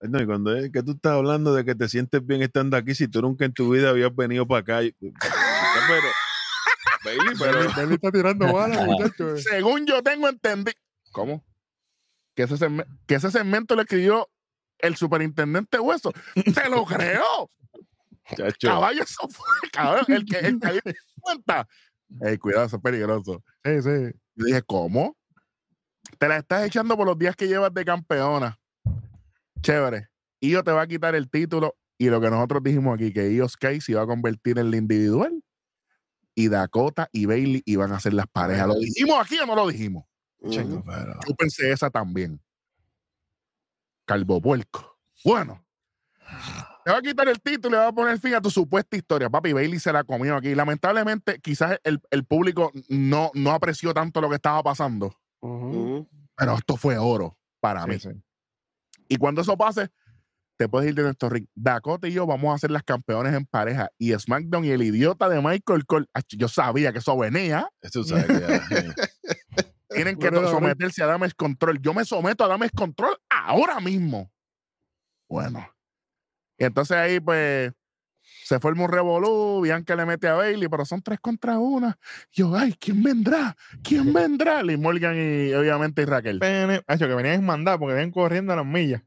[0.00, 2.94] No, y cuando es que tú estás hablando de que te sientes bien estando aquí,
[2.94, 4.80] si tú nunca en tu vida habías venido para acá.
[5.00, 6.08] Pero,
[7.04, 9.36] Bailey, pero Bailey está tirando balas, muchacho.
[9.38, 10.76] Según yo tengo entendido.
[11.12, 11.44] ¿Cómo?
[12.34, 14.28] Que ese, segme- que ese segmento lo escribió
[14.86, 16.12] el superintendente Hueso.
[16.34, 17.50] ¡Te lo creo!
[18.36, 20.80] chacho, Caballo, eso fue, cabrón, el que, el di
[21.20, 21.68] cuenta.
[22.20, 23.42] Ey, cuidado, eso es peligroso.
[23.64, 24.18] Sí, sí.
[24.36, 25.16] Yo dije, ¿cómo?
[26.18, 28.58] Te la estás echando por los días que llevas de campeona.
[29.62, 30.08] Chévere.
[30.40, 33.48] Io te va a quitar el título y lo que nosotros dijimos aquí, que Io
[33.48, 35.42] Sky se iba a convertir en la individual
[36.34, 38.66] y Dakota y Bailey iban a ser las parejas.
[38.68, 40.04] ¿Lo dijimos aquí o no lo dijimos?
[40.38, 40.82] Ujú.
[40.84, 42.40] pero- Yo pensé esa también.
[44.04, 44.98] Calvo puerco.
[45.24, 45.64] Bueno.
[46.84, 48.96] Te va a quitar el título y le va a poner fin a tu supuesta
[48.96, 49.30] historia.
[49.30, 50.54] Papi, Bailey se la comió aquí.
[50.54, 55.14] Lamentablemente, quizás el, el público no, no apreció tanto lo que estaba pasando.
[55.40, 57.98] Pero esto fue oro para mí.
[57.98, 58.10] Sí.
[59.08, 59.90] Y cuando eso pase,
[60.56, 61.46] te puedes ir de nuestro ring.
[61.54, 63.90] Dakota y yo vamos a ser las campeones en pareja.
[63.98, 66.06] Y SmackDown y el idiota de Michael Cole.
[66.30, 67.68] Yo sabía que eso venía.
[67.82, 67.88] Ya,
[68.18, 68.94] eh.
[69.94, 71.80] Tienen que someterse a Dames Control.
[71.80, 74.30] Yo me someto a Dames Control ahora mismo.
[75.28, 75.68] Bueno.
[76.58, 77.72] Y entonces ahí, pues,
[78.44, 81.98] Se forma un revolú, Bianca le mete a Bailey, pero son tres contra una.
[82.32, 83.56] Yo, ay, ¿quién vendrá?
[83.82, 84.62] ¿Quién vendrá?
[84.62, 86.38] Lee Morgan y obviamente y Raquel.
[86.38, 89.02] Pene- Hacho, que venían mandar porque ven corriendo a las millas.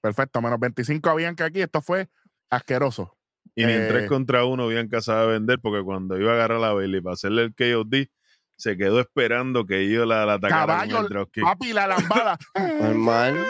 [0.00, 1.60] Perfecto, menos 25 a Bianca aquí.
[1.60, 2.08] Esto fue
[2.48, 3.16] asqueroso.
[3.54, 6.62] Y ni en Eh, tres contra uno Bianca sabe vender porque cuando iba a agarrar
[6.64, 8.06] a Bailey para hacerle el KOD,
[8.60, 11.28] se quedó esperando que ellos la, la atacaran Caballo.
[11.42, 12.38] Papi, la lambada.
[12.80, 13.46] Normal.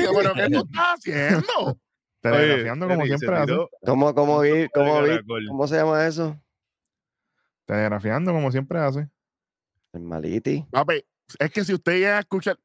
[0.00, 1.78] Yo, pero ¿qué tú estás haciendo?
[2.20, 3.28] Telegrafiando como siempre
[3.84, 5.18] ¿Cómo, cómo, vi, cómo, vi.
[5.48, 6.40] ¿Cómo se llama eso?
[7.66, 9.08] Telegrafiando como siempre hace.
[9.92, 10.64] El maliti.
[10.70, 11.04] Papi,
[11.38, 12.56] es que si usted llega a escuchar,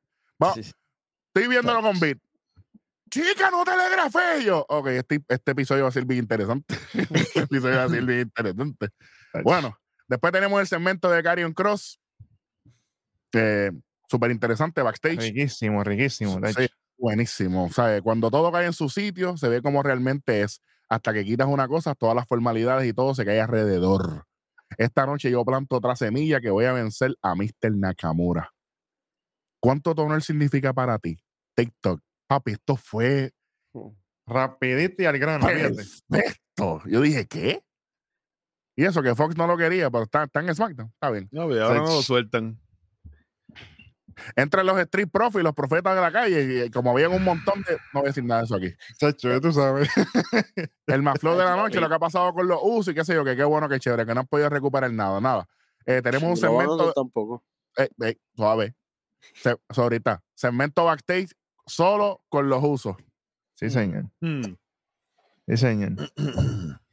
[0.42, 2.20] va, Sí, estoy viéndolo con Beat.
[3.10, 4.66] Chica, no telegrafé yo.
[4.70, 6.76] Ok, este, este episodio va a ser bien interesante.
[6.94, 8.90] este episodio va a ser bien interesante.
[9.44, 12.00] Bueno, después tenemos el segmento de Carrion Cross.
[13.34, 13.72] Eh,
[14.10, 15.20] Súper interesante, backstage.
[15.20, 16.40] Riquísimo, riquísimo.
[16.48, 16.68] Sí,
[16.98, 17.66] buenísimo.
[17.66, 20.62] O sea, cuando todo cae en su sitio, se ve como realmente es.
[20.90, 24.26] Hasta que quitas una cosa, todas las formalidades y todo se cae alrededor.
[24.78, 27.76] Esta noche yo planto otra semilla que voy a vencer a Mr.
[27.76, 28.54] Nakamura.
[29.60, 31.20] ¿Cuánto toner significa para ti?
[31.56, 32.02] TikTok.
[32.28, 33.34] Papi, esto fue
[34.26, 35.46] Rapidito y al grano.
[35.46, 36.82] perfecto.
[36.86, 37.64] Yo dije, ¿qué?
[38.78, 40.90] Y eso que Fox no lo quería, pero está, está en SmackDown.
[40.94, 41.28] Está bien.
[41.32, 42.58] No, pero ahora no lo sueltan.
[44.36, 47.62] Entre los Street Profits y los profetas de la calle, y como habían un montón
[47.64, 47.74] de.
[47.94, 48.74] No voy a decir nada de eso aquí.
[48.98, 49.90] Chacho, tú sabes.
[50.88, 53.04] El más flow de la noche, lo que ha pasado con los usos y qué
[53.06, 55.48] sé yo, que qué bueno, qué chévere, que no han podido recuperar nada, nada.
[55.86, 57.44] Eh, tenemos un No segmento, hacer tampoco.
[57.78, 58.76] eh, eh, suave,
[59.34, 61.32] Se, ahorita, segmento backstage
[61.66, 62.96] solo con los usos.
[63.56, 64.06] Sí, señor.
[64.20, 64.56] Hmm.
[65.48, 65.92] Sí, señor.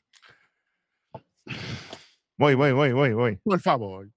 [2.37, 3.37] Voy, voy, voy, voy, voy.
[3.45, 4.09] Por favor.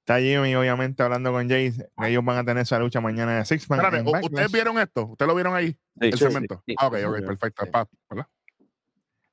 [0.00, 1.72] Está Jimmy, obviamente, hablando con Jay.
[1.72, 3.80] que Ellos van a tener esa lucha mañana de Six Man.
[3.80, 4.30] Espérate, en ¿u- Backlash.
[4.32, 5.06] ¿ustedes vieron esto?
[5.06, 5.72] ¿Ustedes lo vieron ahí?
[5.72, 6.62] Sí, el sí, segmento.
[6.66, 7.64] sí, Ah, ok, ok, perfecto.
[7.64, 7.70] Sí.
[7.72, 8.26] pa- ¿verdad?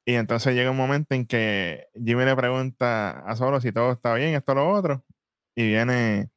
[0.06, 4.13] Y entonces llega un momento en que Jimmy le pregunta a Solo si todo está
[4.15, 5.06] bien, esto, lo otro.
[5.56, 6.29] Y viene.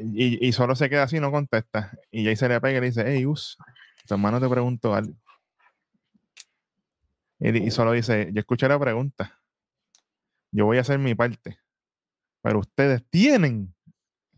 [0.00, 1.92] Y, y Solo se queda así, no contesta.
[2.10, 3.58] Y Jay se le pega y le dice: Hey, Us,
[4.06, 5.12] tu hermano te preguntó algo.
[7.40, 9.38] Y Solo dice: Yo escuché la pregunta.
[10.50, 11.58] Yo voy a hacer mi parte.
[12.42, 13.74] Pero ustedes tienen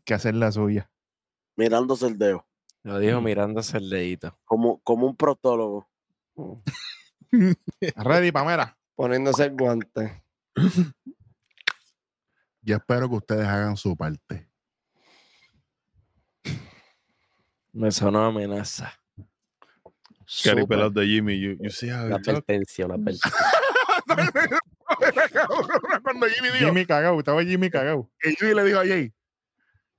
[0.04, 0.90] que hacer la suya.
[1.56, 2.46] Mirándose el dedo.
[2.82, 4.38] Lo dijo mirándose el dedito.
[4.44, 5.88] Como, como un protólogo.
[7.96, 8.78] Ready, Pamela.
[8.94, 10.24] Poniéndose el guante.
[12.62, 14.48] Yo espero que ustedes hagan su parte.
[17.72, 18.92] Me sonó amenaza.
[20.44, 21.40] Cari de Jimmy.
[21.40, 22.28] You, you see how talk?
[22.28, 23.30] advertencia, una advertencia.
[26.03, 28.11] Cuando Jimmy dijo, Jimmy cagao, estaba Jimmy cagao.
[28.18, 29.12] que Jimmy le dijo a Jay,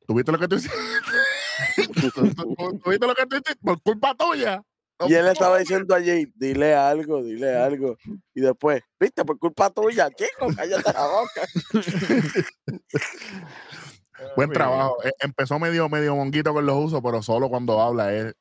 [0.07, 0.77] ¿tú viste lo que tú hiciste?
[2.83, 3.55] ¿Tú viste lo que tú hiciste?
[3.63, 4.61] Por culpa tuya.
[5.07, 7.97] Y él estaba diciendo a Jay, dile algo, dile algo.
[8.35, 11.41] Y después, viste, por culpa tuya, chico, cállate la boca.
[14.35, 14.97] Buen trabajo.
[15.03, 18.35] Eh, Empezó medio, medio monguito con los usos, pero solo cuando habla es,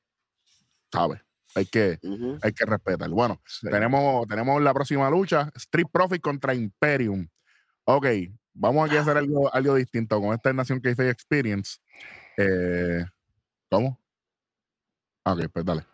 [0.92, 1.20] ¿sabes?
[1.54, 2.38] Hay que, Ujú.
[2.42, 3.08] hay que respetar.
[3.10, 7.28] Bueno, tenemos, tenemos la próxima lucha, Street Profit contra Imperium.
[7.84, 8.06] Ok,
[8.54, 11.78] vamos aquí a hacer algo, algo distinto con esta Nación Kayfabe Experience.
[12.36, 13.04] Eh,
[13.68, 14.00] ¿Cómo?
[15.24, 15.84] Ah, Ok, pues dale.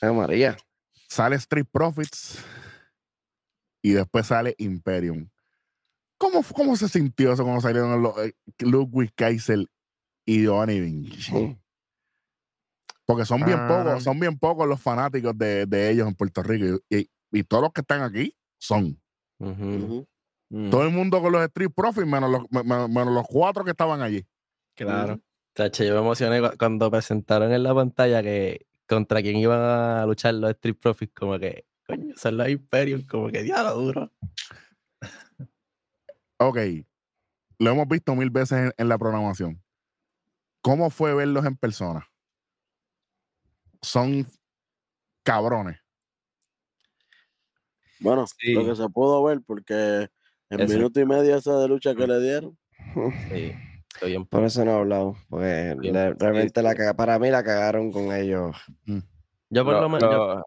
[0.00, 0.56] María.
[1.08, 2.44] Sale Street Profits
[3.90, 5.28] y después sale Imperium.
[6.18, 9.66] ¿Cómo, cómo se sintió eso cuando salieron los, eh, Ludwig Kaiser
[10.26, 11.56] y Giovanni Vinci?
[13.06, 13.68] Porque son bien Ah.
[13.68, 16.80] pocos, son bien pocos los fanáticos de, de ellos en Puerto Rico.
[16.90, 19.00] Y, y- y todos los que están aquí son.
[19.38, 23.64] Mm, Todo el mundo con los Street Profits, menos los, me- me- menos los cuatro
[23.64, 24.26] que estaban allí.
[24.74, 25.20] Claro.
[25.54, 30.06] Chacho, yo me emocioné cu- cuando presentaron en la pantalla que contra quién iban a
[30.06, 34.12] luchar los Street Profits, como que, coño, son los Imperium, como que diablo duro.
[36.38, 36.58] Ok,
[37.58, 39.60] lo hemos visto mil veces en, en la programación.
[40.60, 42.06] ¿Cómo fue verlos en persona?
[43.82, 44.26] Son
[45.24, 45.78] cabrones.
[48.00, 48.52] Bueno, Sí.
[48.52, 50.08] lo que se pudo ver, porque
[50.50, 50.74] en Eso.
[50.74, 52.56] minuto y medio esa de lucha que le dieron.
[53.28, 53.52] Sí,
[53.92, 54.26] estoy bien.
[54.26, 55.16] Por eso no he hablado.
[55.28, 56.76] Porque Bien, le- sí, realmente la sí.
[56.76, 58.56] caga- para mí la cagaron con ellos.
[59.50, 60.44] Yo por Lo- lo menos, yo-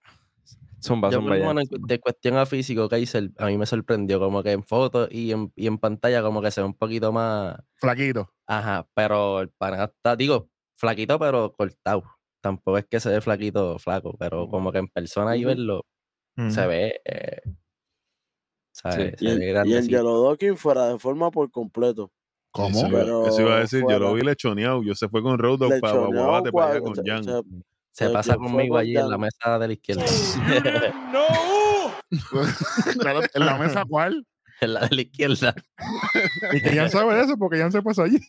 [0.83, 1.35] Zumba, yo zumba
[1.69, 5.51] de cuestión a físico, Kaiser, a mí me sorprendió, como que en fotos y en,
[5.55, 8.33] y en pantalla como que se ve un poquito más, Flaquito.
[8.47, 12.03] ajá, pero el pana está, digo, flaquito pero cortado.
[12.41, 15.85] Tampoco es que se ve flaquito, flaco, pero como que en persona y verlo
[16.49, 17.41] se ve eh,
[18.71, 19.11] sea, Sí.
[19.17, 19.73] se Y, ve y.
[19.75, 22.11] Angelo Dawkins fuera de forma por completo.
[22.51, 22.69] ¿Cómo?
[22.69, 24.13] Eso, iba- Pero eso iba a decir, yo lo fuera.
[24.13, 24.83] vi lechoneado.
[24.83, 27.23] Yo se fue con Road para Guabate para allá con Jan.
[27.91, 30.03] Se- pasa conmigo con allí en la mesa de la izquierda.
[32.99, 34.25] Claro, ¿En la mesa cuál?
[34.59, 35.55] en la de la izquierda.
[36.53, 38.19] Y que Jan sabe eso porque Jan se pasó allí.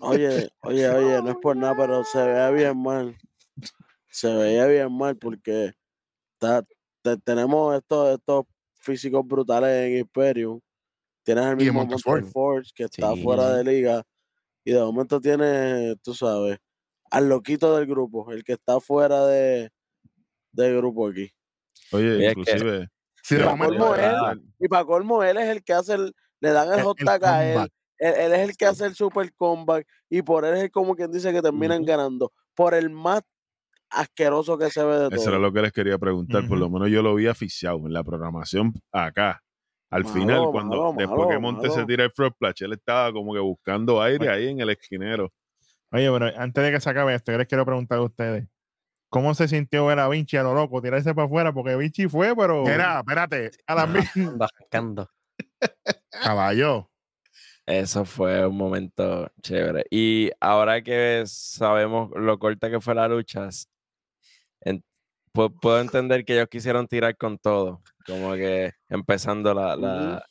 [0.00, 3.16] Oye, oye, oye, no es por nada, pero se veía bien mal.
[4.08, 5.72] Se veía bien mal porque
[6.34, 6.64] está-
[7.02, 10.60] te- tenemos estos, estos físicos brutales en Imperium.
[11.24, 12.24] Tienes el mismo Montesfort.
[12.30, 13.22] Forge que está Sí.
[13.22, 14.02] fuera de liga.
[14.64, 16.58] Y de momento tienes, tú sabes,
[17.10, 19.70] al loquito del grupo, el que está fuera de,
[20.52, 21.30] del grupo aquí.
[21.92, 22.88] Oye, que- inclusive.
[23.28, 26.84] Colmo él, Y para colmo, él es el que hace el, le dan el, El-
[26.84, 27.68] hot a él.
[27.98, 30.96] Él, él es el que hace el super comeback y por él es el como
[30.96, 32.32] quien dice que terminan ganando.
[32.54, 33.20] Por el más
[33.90, 35.38] asqueroso que se ve de Eso era todo.
[35.40, 36.46] lo que les quería preguntar.
[36.48, 39.42] Por lo menos yo lo vi aficiado en la programación acá.
[39.90, 42.72] Al Malo, final, cuando malo, después que malo, Monte se tira el frog splash, él
[42.74, 45.32] estaba como que buscando aire ahí en el esquinero.
[45.92, 48.46] Oye, pero antes de que se acabe esto, yo les quiero preguntar a ustedes.
[49.08, 51.52] ¿Cómo se sintió ver a Vinci a lo loco, tirarse para afuera?
[51.52, 54.32] Porque Vinci fue, pero Mira, espérate, a la misma.
[54.70, 55.10] Bajando.
[56.22, 56.88] caballo.
[57.66, 59.84] Eso fue un momento chévere.
[59.90, 63.66] Y ahora que sabemos lo corta que fue la lucha, s-
[64.62, 64.82] en-
[65.32, 70.24] pu- puedo entender que ellos quisieron tirar con todo, como que empezando la, la,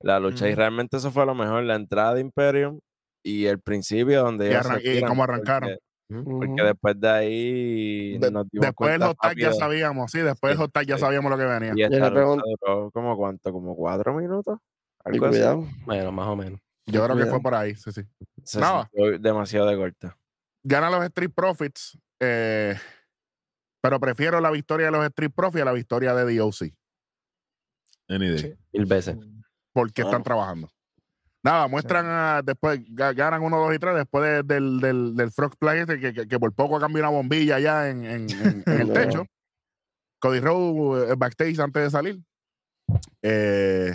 [0.00, 0.48] la lucha.
[0.48, 2.80] Y realmente eso fue lo mejor, la entrada de Imperium
[3.26, 5.70] y el principio donde Y arran- y cómo arrancaron.
[6.08, 10.50] Porque, después de ahí De- nos dimos después del hot tag ya sabíamos, sí, después
[10.50, 11.00] del Sí, hot tag ya sí.
[11.00, 11.72] sabíamos lo que venía.
[11.74, 14.58] Y esta lucha duró como cuánto, como cuatro minutos.
[15.04, 15.40] Y Algo así.
[15.84, 16.60] Bueno, más o menos.
[16.86, 18.02] Yo creo que fue por ahí, sí, sí.
[18.44, 18.88] Se Nada.
[19.18, 20.16] demasiado de corta.
[20.62, 22.76] Gana los Street Profits, eh,
[23.82, 26.72] pero prefiero la victoria de los Street Profits a la victoria de DOC,
[28.08, 28.54] Any day.
[28.72, 29.16] Mil veces.
[29.72, 30.68] porque están trabajando.
[31.46, 35.30] Nada, muestran a- después, ga- ganan uno, dos y tres, después de- del, del, del
[35.30, 38.64] Frog Play este, que, que- que por poco cambia una bombilla allá en, en- en-
[38.66, 39.24] en el techo.
[40.18, 42.20] Cody Rhodes eh, backstage antes de salir.
[43.22, 43.94] Eh,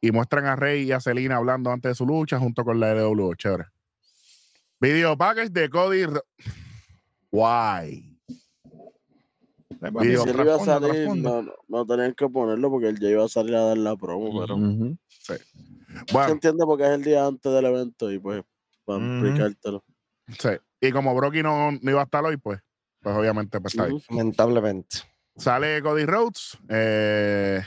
[0.00, 2.94] y muestran a Rey y a Selina hablando antes de su lucha junto con la
[2.94, 3.34] LW.
[3.34, 3.64] Chévere.
[4.80, 6.04] Video package de Cody.
[6.06, 6.24] Ro-
[7.32, 8.16] Guay.
[10.00, 13.24] Video Si él iba a salir, no, no, tenían que ponerlo porque él ya iba
[13.24, 14.56] a salir a dar la promo, pero
[15.08, 15.40] se
[16.12, 18.42] Bueno, entiende porque es el día antes del evento y pues
[18.84, 19.26] para Ujú.
[19.26, 19.84] explicártelo.
[20.38, 20.48] sí.
[20.80, 22.60] Y como Brocky no, no iba a estar hoy, pues,
[23.00, 24.04] pues obviamente pues, está ahí.
[24.10, 24.98] Lamentablemente.
[25.36, 27.62] Sale Cody Rhodes eh,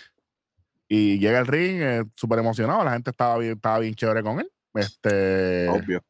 [0.88, 2.84] y llega el ring eh, súper emocionado.
[2.84, 4.52] La gente estaba bien, estaba bien chévere con él.
[4.76, 6.04] Este, Obvio.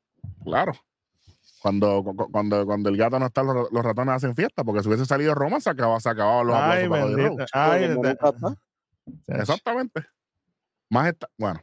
[0.44, 0.74] claro.
[1.62, 4.82] Cuando, cu- cu- cuando, cuando el gato no está, los, los ratones hacen fiesta, porque
[4.82, 7.28] si hubiese salido Roma, se acababa, se acababan los Ay, aplausos para Cody.
[7.28, 7.50] Rhodes.
[7.54, 8.58] Ay.
[9.40, 10.06] Exactamente.
[10.90, 11.62] Más está, bueno.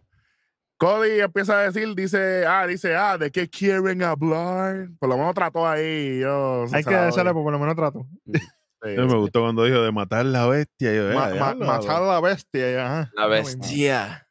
[0.84, 4.88] Cody empieza a decir, dice, ah, dice, ah, ¿de qué quieren hablar?
[4.98, 6.20] Por lo menos trató ahí.
[6.20, 7.32] Yo, Hay que doy.
[7.32, 8.06] por lo menos trato.
[8.84, 10.92] Sí, A mí me gustó cuando dijo de matar la bestia.
[10.94, 12.70] yo, eh, Ma- ma- diablo, matar a la bestia.
[12.70, 13.10] y ajá.
[13.14, 14.28] La bestia.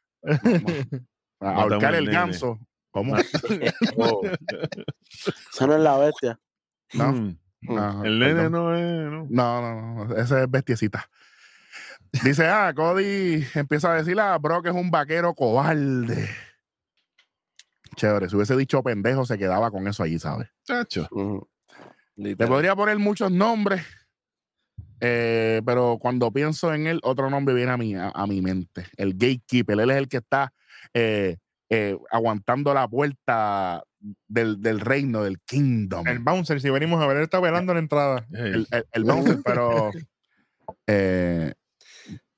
[1.40, 2.16] Ahorcar el nene.
[2.16, 2.60] ganso.
[2.92, 3.16] ¿Cómo?
[3.96, 4.22] Oh,
[5.66, 6.38] no es la bestia.
[6.92, 7.12] No.
[7.12, 7.38] Mm.
[7.62, 9.10] No, El nene no es.
[9.10, 9.26] No.
[9.28, 11.04] No, no, no, ese es bestiecita.
[12.22, 16.28] Dice, ah, Cody empieza a decir, ah, Brock es un vaquero cobarde.
[17.96, 20.48] Chévere, si hubiese dicho pendejo, se quedaba con eso allí, ¿sabes?
[20.64, 21.08] Chacho.
[22.16, 23.84] Te podría poner muchos nombres,
[25.00, 28.86] eh, pero cuando pienso en él, otro nombre viene a mi, a, a mi mente.
[28.96, 30.52] El gatekeeper, él es el que está
[30.92, 33.82] eh, eh, aguantando la puerta
[34.28, 36.06] del, del reino, del kingdom.
[36.06, 38.26] El bouncer, si venimos a ver, él está velando la entrada.
[38.30, 39.90] Hey, el, el, el bouncer, pero
[40.86, 41.54] eh,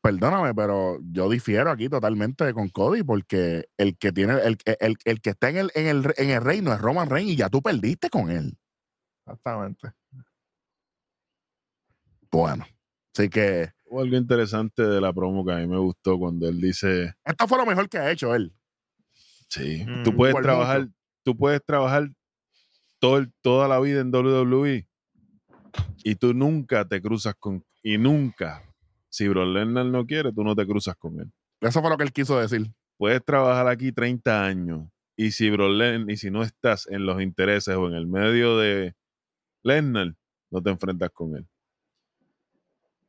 [0.07, 5.21] perdóname, pero yo difiero aquí totalmente con Cody porque el que tiene, el, el, el
[5.21, 7.61] que está en el, en, el, en el reino es Roman Reigns y ya tú
[7.63, 8.57] perdiste con él.
[9.27, 9.93] Exactamente.
[12.31, 12.67] Bueno,
[13.17, 16.61] así que Hubo algo interesante de la promo que a mí me gustó cuando él
[16.61, 18.53] dice, esto fue lo mejor que ha hecho él.
[19.49, 20.93] sí, Mm, tú puedes trabajar, mucho.
[21.23, 22.11] tú puedes trabajar
[22.99, 24.89] todo el- toda la vida en WWE
[26.03, 28.63] y tú nunca te cruzas con, y nunca,
[29.09, 31.31] si Brock Lesnar no quiere, tú no te cruzas con él.
[31.61, 32.73] Eso fue lo que él quiso decir.
[32.99, 37.75] Puedes trabajar aquí 30 años y si Lesnar, y si no estás en los intereses
[37.75, 38.95] o en el medio de
[39.63, 40.15] Lesnar,
[40.51, 41.49] no te enfrentas con él.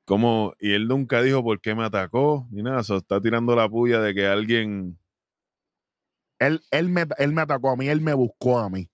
[0.05, 3.67] Como, y él nunca dijo por qué me atacó, ni nada, so, está tirando la
[3.67, 4.97] puya de que alguien
[6.39, 8.89] Él, él, me, él me atacó a mí, él me buscó a mí.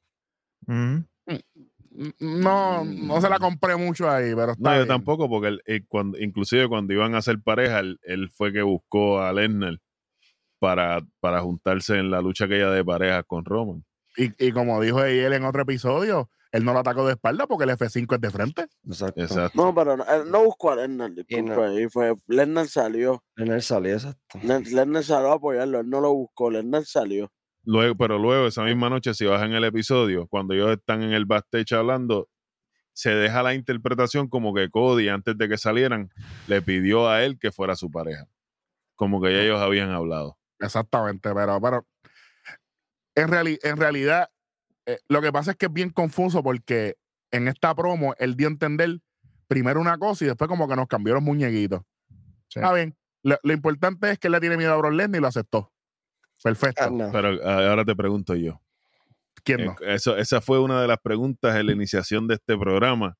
[2.19, 5.85] No, no se la compré mucho ahí, pero está No, yo tampoco, porque él, él
[5.87, 9.77] cuando, inclusive cuando iban a ser pareja, él, él fue que buscó a Lesnar
[10.59, 13.83] para, para juntarse en la lucha aquella de parejas con Roman.
[14.17, 17.63] Y, y como dijo él en otro episodio, él no lo atacó de espalda porque
[17.63, 18.65] el F5 es de frente.
[18.85, 19.21] Exacto.
[19.21, 19.51] Exacto.
[19.61, 21.55] No, pero no, él no buscó a Lennar, disculpa.
[21.55, 21.79] no.
[21.79, 23.23] Y fue, Lennar salió.
[23.37, 24.39] En él salió, exacto.
[24.43, 27.31] Len- Lennar salió a apoyarlo, él no lo buscó, Lennar salió.
[27.65, 31.13] Luego, pero luego, esa misma noche, si vas en el episodio, cuando ellos están en
[31.13, 32.29] el backstage hablando,
[32.93, 36.11] se deja la interpretación como que Cody, antes de que salieran,
[36.47, 38.27] le pidió a él que fuera su pareja.
[38.95, 40.37] Como que ya ellos habían hablado.
[40.59, 41.87] Exactamente, pero, pero
[43.15, 44.29] en, reali- en realidad
[44.85, 46.95] eh, lo que pasa es que es bien confuso porque
[47.31, 48.99] en esta promo él dio a entender
[49.47, 51.81] primero una cosa y después como que nos cambió los muñequitos.
[52.49, 52.59] Sí.
[52.59, 52.95] Está bien.
[53.23, 55.72] Lo, lo importante es que él le tiene miedo a Brock Lesnar y lo aceptó.
[56.43, 56.83] Perfecto.
[56.83, 57.11] Ah, no.
[57.11, 58.61] Pero ah, ahora te pregunto yo.
[59.43, 59.75] ¿Quién eh, no?
[59.81, 63.15] Eso, esa fue una de las preguntas en la iniciación de este programa.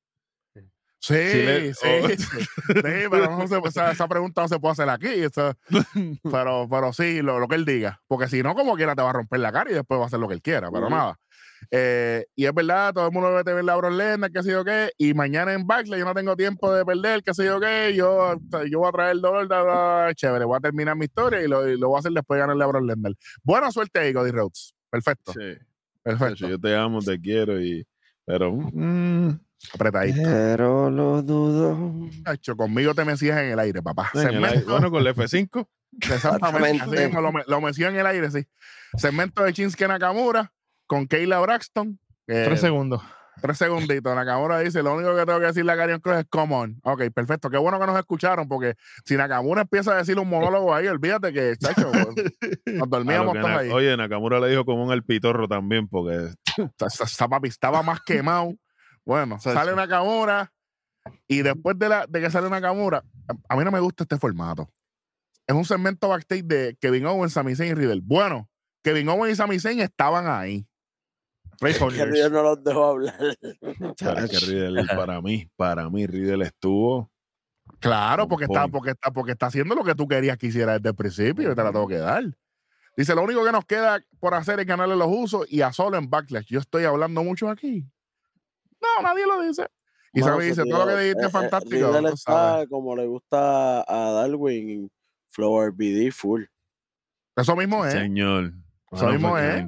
[1.00, 2.08] Sí, le- sí, oh.
[2.08, 2.48] sí, sí,
[3.10, 5.08] pero no se- esa, esa pregunta no se puede hacer aquí.
[6.22, 8.00] pero, pero sí, lo, lo que él diga.
[8.06, 10.06] Porque si no, como quiera, te va a romper la cara y después va a
[10.06, 10.70] hacer lo que él quiera.
[10.70, 11.18] Pero nada.
[11.70, 14.64] Eh, y es verdad, todo el mundo debe tener la Brock Lesnar, qué sé yo
[14.64, 14.90] qué.
[14.98, 17.92] Y mañana en Backlash yo no tengo tiempo de perder, qué sé yo qué.
[17.96, 18.36] Yo,
[18.70, 20.44] yo voy a traer el dolor, da, da, chévere.
[20.44, 22.64] Voy a terminar mi historia y lo, y lo voy a hacer después de ganarle
[22.64, 23.12] a Brock Lesnar.
[23.42, 24.74] Buena suerte ahí, Cody Rhodes.
[24.90, 25.54] Perfecto, Sí.
[26.02, 26.48] perfecto.
[26.48, 27.86] Yo te amo, te quiero, y
[28.26, 29.30] pero mm,
[29.74, 30.20] Apretadito.
[30.22, 32.08] Pero lo dudo.
[32.56, 34.10] Conmigo te mecías en el aire, papá.
[34.14, 35.66] en el aire- Segmento- bueno, con el F5.
[36.00, 36.46] Exactamente.
[36.46, 37.06] Así Exactamente.
[37.06, 38.44] mismo, lo, me- lo meció en el aire, sí.
[38.96, 40.52] Segmento de Shinsuke Nakamura
[40.94, 41.98] con Kayla Braxton.
[42.28, 43.02] eh, Tres segundos.
[43.42, 44.14] tres segunditos.
[44.14, 46.80] Nakamura dice: Lo único que tengo que decirle a Karrion Cross es come on.
[46.84, 47.50] Ok, perfecto.
[47.50, 51.32] Qué bueno que nos escucharon, porque si Nakamura empieza a decir un monólogo ahí, olvídate
[51.32, 53.70] que, chacho, nos A lo dormíamos que todos ahí.
[53.70, 56.28] Oye, Nakamura le dijo como un el pitorro también, porque
[57.28, 58.54] papi estaba más quemado.
[59.04, 60.52] Bueno, sale Nakamura
[61.28, 64.16] y después de, la, de que sale Nakamura, a, a mí no me gusta este
[64.16, 64.70] formato.
[65.46, 68.00] Es un segmento backstage de Kevin Owens, Sami Zayn y Riddle.
[68.02, 68.48] Bueno,
[68.82, 70.66] Kevin Owens y Sami Zayn estaban ahí.
[71.60, 73.14] Ray no los dejó hablar.
[73.40, 77.10] es que Riddle, para mí, para mí, Riddle estuvo.
[77.80, 80.90] Claro, porque está, porque, está, porque está haciendo lo que tú querías que hiciera desde
[80.90, 82.24] el principio y te la tengo que dar.
[82.96, 85.96] Dice, lo único que nos queda por hacer es ganarle los usos y a solo
[85.96, 86.46] en Backlash.
[86.46, 87.84] Yo estoy hablando mucho aquí.
[88.80, 89.66] No, nadie lo dice.
[90.12, 91.74] Y Sammy ese dice, todo lo que dijiste eh, es eh, fantástico.
[91.74, 92.18] Riddle sabes.
[92.18, 94.90] está como le gusta a Darwin,
[95.28, 96.44] Flower BD full.
[97.36, 97.92] Eso mismo es.
[97.92, 98.52] Señor.
[98.92, 99.66] Eso mismo es.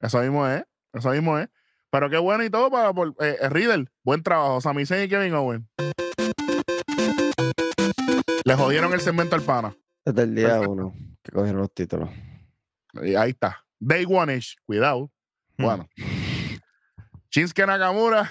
[0.00, 0.64] Eso mismo es.
[0.92, 1.48] Eso mismo es.
[1.90, 3.86] Pero qué bueno y todo para por, eh, eh, Riddle.
[4.04, 4.60] Buen trabajo.
[4.60, 5.68] Sami Zayn y Kevin Owen.
[8.44, 9.74] Le jodieron el segmento al pana.
[10.04, 10.70] Desde el día Perfecto.
[10.70, 12.10] uno que cogieron los títulos.
[13.02, 13.64] Y ahí está.
[13.78, 14.56] Day One-ish.
[14.64, 15.10] Cuidado.
[15.56, 15.64] Hmm.
[15.64, 15.88] Bueno.
[17.30, 18.30] Shinsuke Nakamura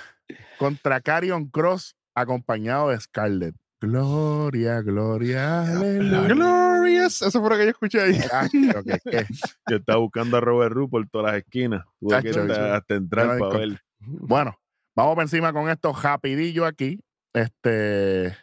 [0.58, 3.56] contra Carrion Cross acompañado de Scarlett.
[3.80, 6.77] Gloria, gloria, aleluya.
[6.90, 7.22] Glorious.
[7.22, 8.20] Eso fue lo que yo escuché ahí.
[8.32, 9.26] Ah, pero que- que-
[9.70, 11.86] Yo estaba buscando a Robert Root por todas las esquinas.
[12.00, 13.82] Tuve que hasta, entrar no para ver.
[14.00, 14.60] Bueno,
[14.96, 17.00] vamos por encima con esto rapidillo aquí.
[17.34, 18.36] Este.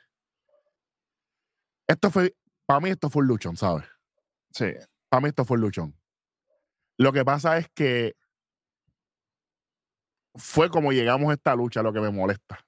[1.88, 2.34] Esto fue.
[2.66, 3.84] Para mí, esto fue un luchón, ¿sabes?
[4.52, 4.66] Sí.
[5.08, 5.94] Para mí, esto fue un luchón.
[6.98, 8.14] Lo que pasa es que.
[10.36, 12.58] Fue como llegamos a esta lucha lo que me molesta.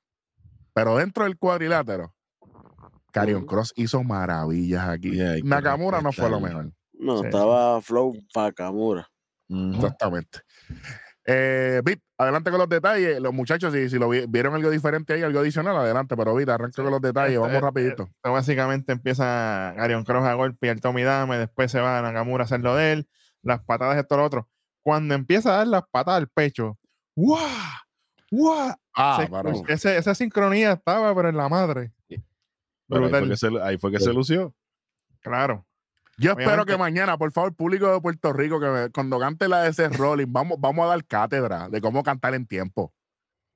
[0.73, 2.15] Pero dentro del cuadrilátero,
[3.20, 3.46] Carion.
[3.46, 5.18] Cross hizo maravillas aquí.
[5.44, 6.72] Nakamura no fue lo mejor.
[6.98, 9.07] No, Sí, estaba Flow Pakamura.
[9.48, 9.74] Ujú.
[9.74, 10.40] Exactamente.
[11.29, 13.20] Eh, Vit, adelante con los detalles.
[13.20, 16.16] Los muchachos, si, si lo vi- vieron algo diferente ahí, algo adicional, adelante.
[16.16, 17.33] Pero Vit, arranca con los detalles.
[17.35, 18.02] Este, Vamos eh, rapidito.
[18.05, 22.46] Esto básicamente empieza Garion Cross a golpear Tommy Dame, después se va a Nakamura a
[22.46, 23.09] hacer lo de él,
[23.42, 24.48] las patadas, esto, lo otro.
[24.83, 26.79] Cuando empieza a dar las patas al pecho,
[27.16, 27.40] ¡guau!
[28.31, 28.75] ¡guau!
[28.94, 29.27] Ah,
[29.67, 31.92] Se ese- esa sincronía estaba, pero en la madre.
[32.89, 34.55] Pero ahí fue, que se, ahí fue que se lució.
[35.21, 35.67] Claro.
[36.19, 39.63] Yo espero que mañana, por favor, público de Puerto Rico, que me- cuando cante la
[39.63, 42.93] de ese Rolling, vamos, vamos a dar cátedra de cómo cantar en tiempo.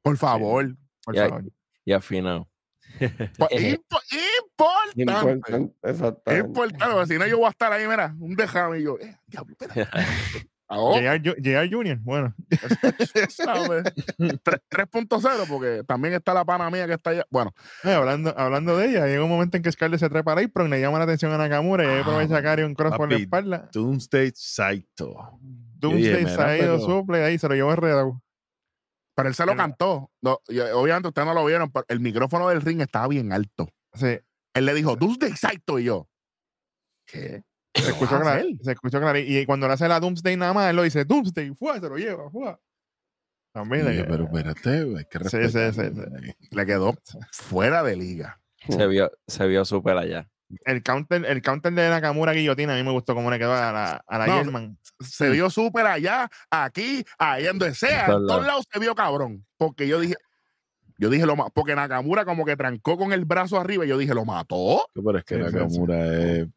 [0.02, 0.74] Por favor.
[1.04, 1.44] Por Ya- favor.
[1.84, 2.48] Y afinado.
[2.98, 4.94] Impo- importante.
[4.96, 6.46] Importante, exactamente.
[6.48, 9.16] Importante, porque si no yo voy a estar ahí, mira, un déjame y yo, eh,
[9.26, 9.90] diablo, espera.
[10.70, 12.34] JR Ju- JR Junior, bueno.
[13.30, 13.84] ¿sabes?
[14.42, 17.26] Tres- 3.0, porque también está la pana mía que está allá.
[17.30, 17.52] Bueno,
[17.84, 20.68] Eh, hablando, hablando de ella, llega un momento en que Scarlett se trepa ahí, pero
[20.68, 23.68] le llama la atención a Nakamura y ahí aprovecha a Karrion Cross por la espalda.
[23.72, 25.38] Doomsday Saito.
[25.40, 26.24] Doomsday
[26.60, 28.22] pero- suple ahí, se lo llevó enredado.
[29.14, 30.10] pero él se lo cantó.
[30.22, 33.68] No, eh, obviamente ustedes no lo vieron, pero el micrófono del ring estaba bien alto.
[33.94, 34.18] Sí,
[34.54, 36.08] Él le dijo, Tuesday Saito y yo.
[37.06, 37.42] ¿Qué?
[37.74, 38.44] Se ¿Qué escuchó claro.
[38.62, 39.18] Se escuchó claro.
[39.18, 41.96] Y cuando le hace la Doomsday nada más, él lo dice Doomsday, fue, se lo
[41.96, 42.56] lleva, fue.
[43.52, 43.84] También.
[43.84, 46.20] Yo, eh, pero espérate, hay que Sí, sí, sí, respetar.
[46.50, 46.94] Le quedó
[47.32, 48.40] fuera de liga.
[48.68, 50.28] Se vio, se vio súper allá.
[50.64, 53.72] El counter, el counter de Nakamura guillotina a mí me gustó cómo le quedó a
[53.72, 54.78] la, a la No, German.
[54.98, 58.06] Se vio súper allá, aquí, allá donde sea.
[58.06, 59.46] En todos lados se vio cabrón.
[59.56, 60.16] Porque yo dije,
[60.98, 64.14] yo dije lo porque Nakamura como que trancó con el brazo arriba y yo dije,
[64.14, 64.86] ¿lo mató?
[64.92, 65.54] Pero es que Sí, sí, sí.
[65.54, 66.48] Nakamura es.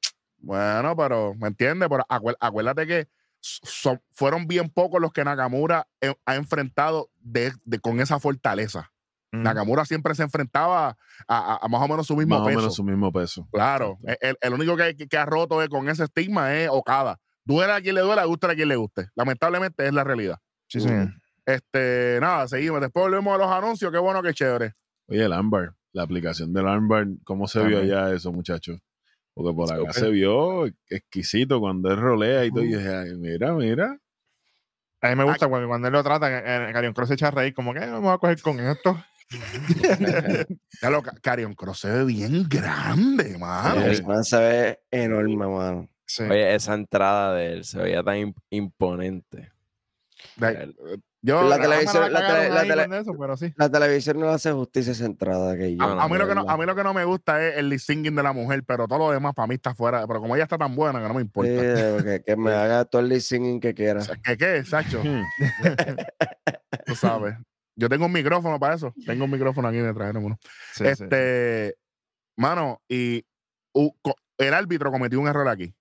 [0.44, 1.88] Bueno, pero, ¿me entiendes?
[1.90, 2.06] Pero
[2.40, 3.08] acuérdate que
[3.40, 8.92] son, fueron bien pocos los que Nakamura eh, ha enfrentado de, de- con esa fortaleza.
[9.32, 9.42] Mm.
[9.44, 10.96] Nakamura siempre se enfrentaba a,
[11.28, 12.60] a- a más o menos su mismo Más o peso.
[12.60, 13.48] menos su mismo peso.
[13.54, 17.18] Claro, e, el, el único que, que ha roto con ese estigma es Okada.
[17.46, 19.10] Duela a quien le duela, gusta a quien le guste.
[19.16, 20.40] Lamentablemente es la realidad.
[20.68, 21.10] Sí, señor.
[21.46, 22.80] Este, nada, seguimos.
[22.82, 23.92] Después volvemos a los anuncios.
[23.92, 24.74] Qué bueno, qué chévere.
[25.08, 28.80] Oye, el Ambar, la aplicación del Ambar, ¿cómo se vio allá eso, muchachos?
[29.34, 32.64] Porque por acá se vio exquisito cuando él rolea y todo.
[32.64, 33.98] Y yo dije, "Ay, mira, mira.
[35.02, 37.32] A mí me gusta cuando, cuando él lo trata, eh, Karrion Cross se echa a
[37.32, 39.04] reír, como que "Eh, vamos a coger con esto.
[40.82, 43.82] Ya lo, Ca- Karrion Cross se ve bien grande, mano.
[43.82, 45.90] El man se ve enorme, mano.
[46.06, 46.24] Sí.
[46.24, 49.52] Oye, esa entrada de él se veía tan im- imponente.
[50.36, 50.74] De-
[51.26, 52.20] yo, La televisión- la
[52.50, 53.54] la tele- eso, pero sí.
[53.56, 55.82] La televisión no hace justicia a esa entrada que yo.
[55.82, 57.58] a, a mí lo que no, de a mí lo que no me gusta es
[57.58, 60.06] el lip singing de la mujer, pero todo lo demás para mí está fuera.
[60.06, 61.50] Pero como ella está tan buena que no me importa.
[61.52, 64.02] Sí, que, que me haga todo el lip singing que quiera.
[64.02, 65.02] O sea, ¿Qué qué, Sacho?
[65.02, 65.24] Hmm.
[66.86, 67.36] Tú sabes.
[67.76, 68.94] Yo tengo un micrófono para eso.
[69.06, 70.38] Tengo un micrófono aquí me trajeron uno.
[70.74, 70.90] Sí, sí.
[70.90, 71.76] este,
[72.38, 73.26] mano, y
[74.38, 75.74] el árbitro cometió un error aquí.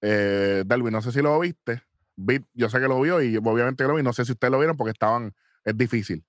[0.00, 1.82] Eh, Darwin, no sé si lo viste.
[2.54, 4.02] Yo sé que lo vio y obviamente lo vi.
[4.02, 5.34] No sé si ustedes lo vieron porque estaban.
[5.64, 6.24] Es difícil.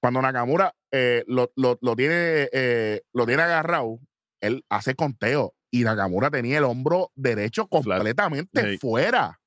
[0.00, 3.98] Cuando Nakamura eh, lo, lo- lo tiene, eh, lo tiene agarrado,
[4.40, 9.40] él hace conteo y Nakamura tenía el hombro derecho completamente fuera.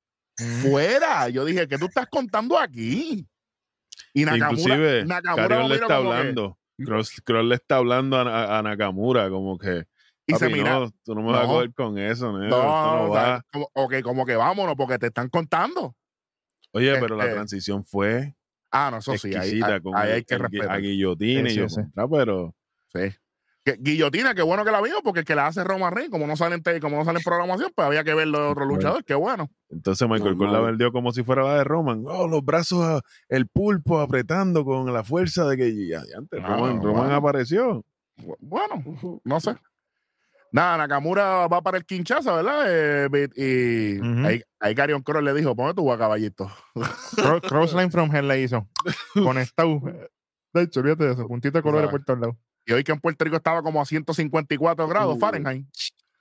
[0.61, 1.29] Fuera.
[1.29, 3.27] Yo dije, ¿qué tú estás contando aquí?
[4.13, 6.57] Y Nakamura, Inclusive, Nakamura Carrion lo le está como que- hablando.
[6.83, 9.85] Cross, Cross le está hablando a, a- a Nakamura como que
[10.31, 10.79] y se "Papi, mira.
[10.79, 13.43] no, tú no me vas a coger con eso, No, no va".
[13.51, 15.95] como, ok, como que vámonos, porque te están contando.
[16.73, 18.35] Oye, pero la este, transición fue
[18.71, 20.71] Ah, no, eso sí, ahí, exquisita ahí- con ahí el- hay que respetar.
[20.71, 22.55] a guillotina Sí, y yo sí, pero
[22.93, 22.99] Sí.
[23.63, 26.25] Que- Guillotina, qué bueno que la vimos, porque el que la hace Roman Reigns, como
[26.25, 29.03] no sale en, como no sale en programación, pues había que verlo de otro luchador,
[29.05, 29.49] qué bueno.
[29.69, 32.03] entonces Michael Cole la vendió como si fuera la de Roman.
[32.07, 36.57] Oh, los brazos, a- el pulpo apretando con la fuerza de que y antes Ah,
[36.81, 37.85] Roman, apareció.
[38.17, 38.83] Bu- Bueno,
[39.25, 39.55] no sé.
[40.51, 42.65] Nada, Nakamura va para el quinchaza, ¿verdad?
[42.67, 46.51] Eh, y ahí, ahí Karrion Kross le dijo, ponme tu caballito.
[46.75, 48.67] Cro- Crossline from Hell le hizo.
[49.13, 49.81] Conectado.
[50.53, 51.27] De hecho, olvídate de eso.
[51.27, 52.35] Puntito de colores por todos lados.
[52.65, 55.19] Y hoy que en Puerto Rico estaba como a 154 grados Uh.
[55.19, 55.65] Fahrenheit.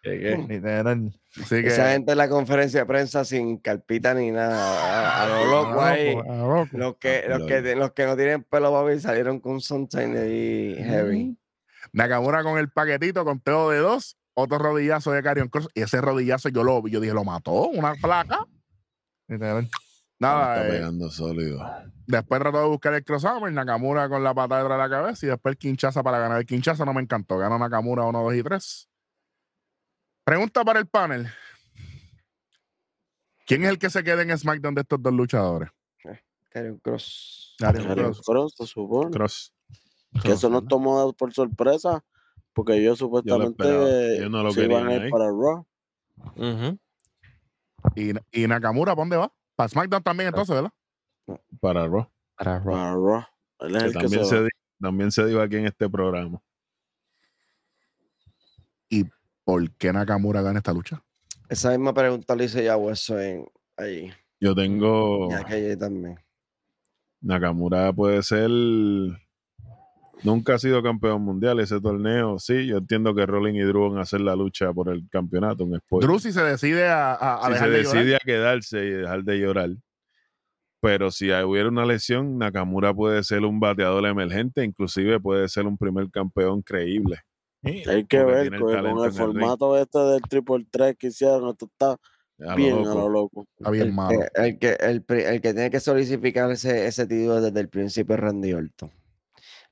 [0.02, 0.36] ¿Qué, qué?
[0.48, 1.12] Literal.
[1.36, 5.24] Así que, Esa gente en la conferencia de prensa sin carpita ni nada.
[5.24, 6.14] A, lo loco ahí.
[6.72, 10.76] Los que, los, que, los que no tienen pelo, papi, salieron con un sunshine ahí
[10.78, 11.36] heavy.
[11.92, 15.68] Nakamura con el paquetito, con teo de dos, otro rodillazo de Karrion Cross.
[15.74, 18.46] Y ese rodillazo yo lo vi, yo dije, lo mató, una placa.
[19.28, 21.66] Nada, está eh, pegando sólido.
[22.06, 25.28] después trató de buscar el crossover, Nakamura con la patada detrás de la cabeza y
[25.30, 26.38] después el quinchaza para ganar.
[26.38, 28.88] El quinchaza no me encantó, ganó Nakamura 1, 2 y 3.
[30.24, 31.28] Pregunta para el panel.
[33.46, 35.70] ¿Quién es el que se queda en SmackDown de estos dos luchadores?
[36.82, 37.54] Cross.
[37.58, 38.22] Karrion Karrion Kross.
[38.26, 39.10] Kross, se supone.
[39.10, 39.52] Cross.
[40.22, 42.04] Que eso nos tomó por sorpresa,
[42.52, 44.18] porque ellos supuestamente.
[44.20, 45.10] Yo no lo se iban a ir ahí.
[45.10, 45.66] para Raw.
[46.36, 46.78] Ujú.
[47.96, 49.32] Y, y Nakamura, ¿para dónde va?
[49.56, 50.72] Para SmackDown también entonces, ¿verdad?
[51.60, 52.06] Para Raw.
[52.36, 52.72] Para Raw.
[52.74, 53.24] Para Raw.
[53.60, 54.48] Él es Que el que también, se se
[54.80, 56.40] también se dio aquí en este programa.
[59.44, 61.02] ¿Por qué Nakamura gana esta lucha?
[61.48, 63.46] Esa misma pregunta le hice ya a Hueso en
[63.76, 64.12] ahí.
[64.38, 66.20] Yo tengo Y a KJ también.
[67.20, 68.48] Nakamura puede ser.
[70.22, 72.38] Nunca ha sido campeón mundial ese torneo.
[72.38, 75.64] Sí, yo entiendo que Rolling y Drew van a hacer la lucha por el campeonato.
[75.64, 76.06] Un spoiler.
[76.08, 78.84] Drew si se decide a, a, a si se dejar de llorar, decide a quedarse
[78.86, 79.70] y dejar de llorar.
[80.82, 85.76] Pero si hubiera una lesión, Nakamura puede ser un bateador emergente, inclusive puede ser un
[85.76, 87.18] primer campeón creíble.
[87.62, 87.82] Sí.
[87.86, 91.50] Hay que ver el con, el en el formato este del triple 3 que hicieron.
[91.50, 91.98] Esto está A
[92.52, 92.94] lo bien a loco.
[92.94, 93.46] lo loco.
[93.58, 94.20] está bien El malo.
[94.34, 95.04] el, que, el,
[95.42, 98.90] que tiene que solidificar ese, ese título desde el principio es Randy Orton.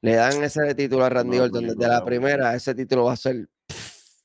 [0.00, 2.04] Le dan ese título a Randy No, Orton desde no, la no.
[2.04, 2.54] primera.
[2.54, 3.48] Ese título va a ser.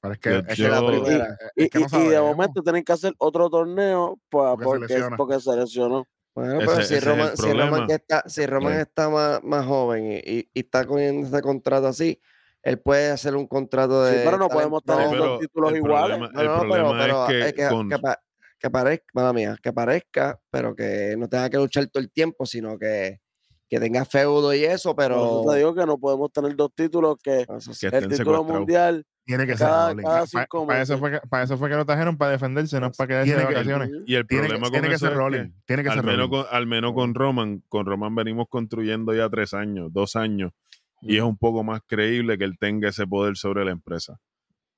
[0.02, 1.38] Pero es que, Yo- es que yo- la primera.
[1.56, 4.64] Y, es que no y- y de momento tienen que hacer otro torneo pa- Porque
[4.64, 5.18] se porque, lesiona.
[5.18, 6.08] porque se lesionó.
[6.36, 8.80] Bueno, Ese- pero si es Roman, si Roman, está, si Roman Sí.
[8.82, 12.20] está más, más joven y, y- y está cogiendo ese contrato así,
[12.64, 14.14] él puede hacer un contrato de.
[14.18, 16.18] Sí, pero no podemos tener dos títulos iguales.
[16.18, 18.20] problema- No, no, pero, es que, eh, que, con- que pa-
[18.60, 22.46] que parezca, mala mía, que parezca, pero que no tenga que luchar todo el tiempo,
[22.46, 23.20] sino que,
[23.74, 26.72] que tenga feudo y eso, Por pero eso te digo que no podemos tener dos
[26.76, 27.46] títulos que
[27.92, 31.70] el título mundial Tiene que ser Cada, cinco Para eso, fue que, para eso fue
[31.70, 33.90] que lo trajeron, para defenderse, no para quedarse de Tiene que- vacaciones.
[34.06, 35.54] Y el Tiene, problema que- con tiene que eso ser es que Rollins.
[35.66, 36.46] Tiene que al ser menos, Rollins.
[36.48, 40.52] con, al menos con Roman, con Roman venimos construyendo ya tres años, dos años,
[41.02, 44.20] y es un poco más creíble que él tenga ese poder sobre la empresa.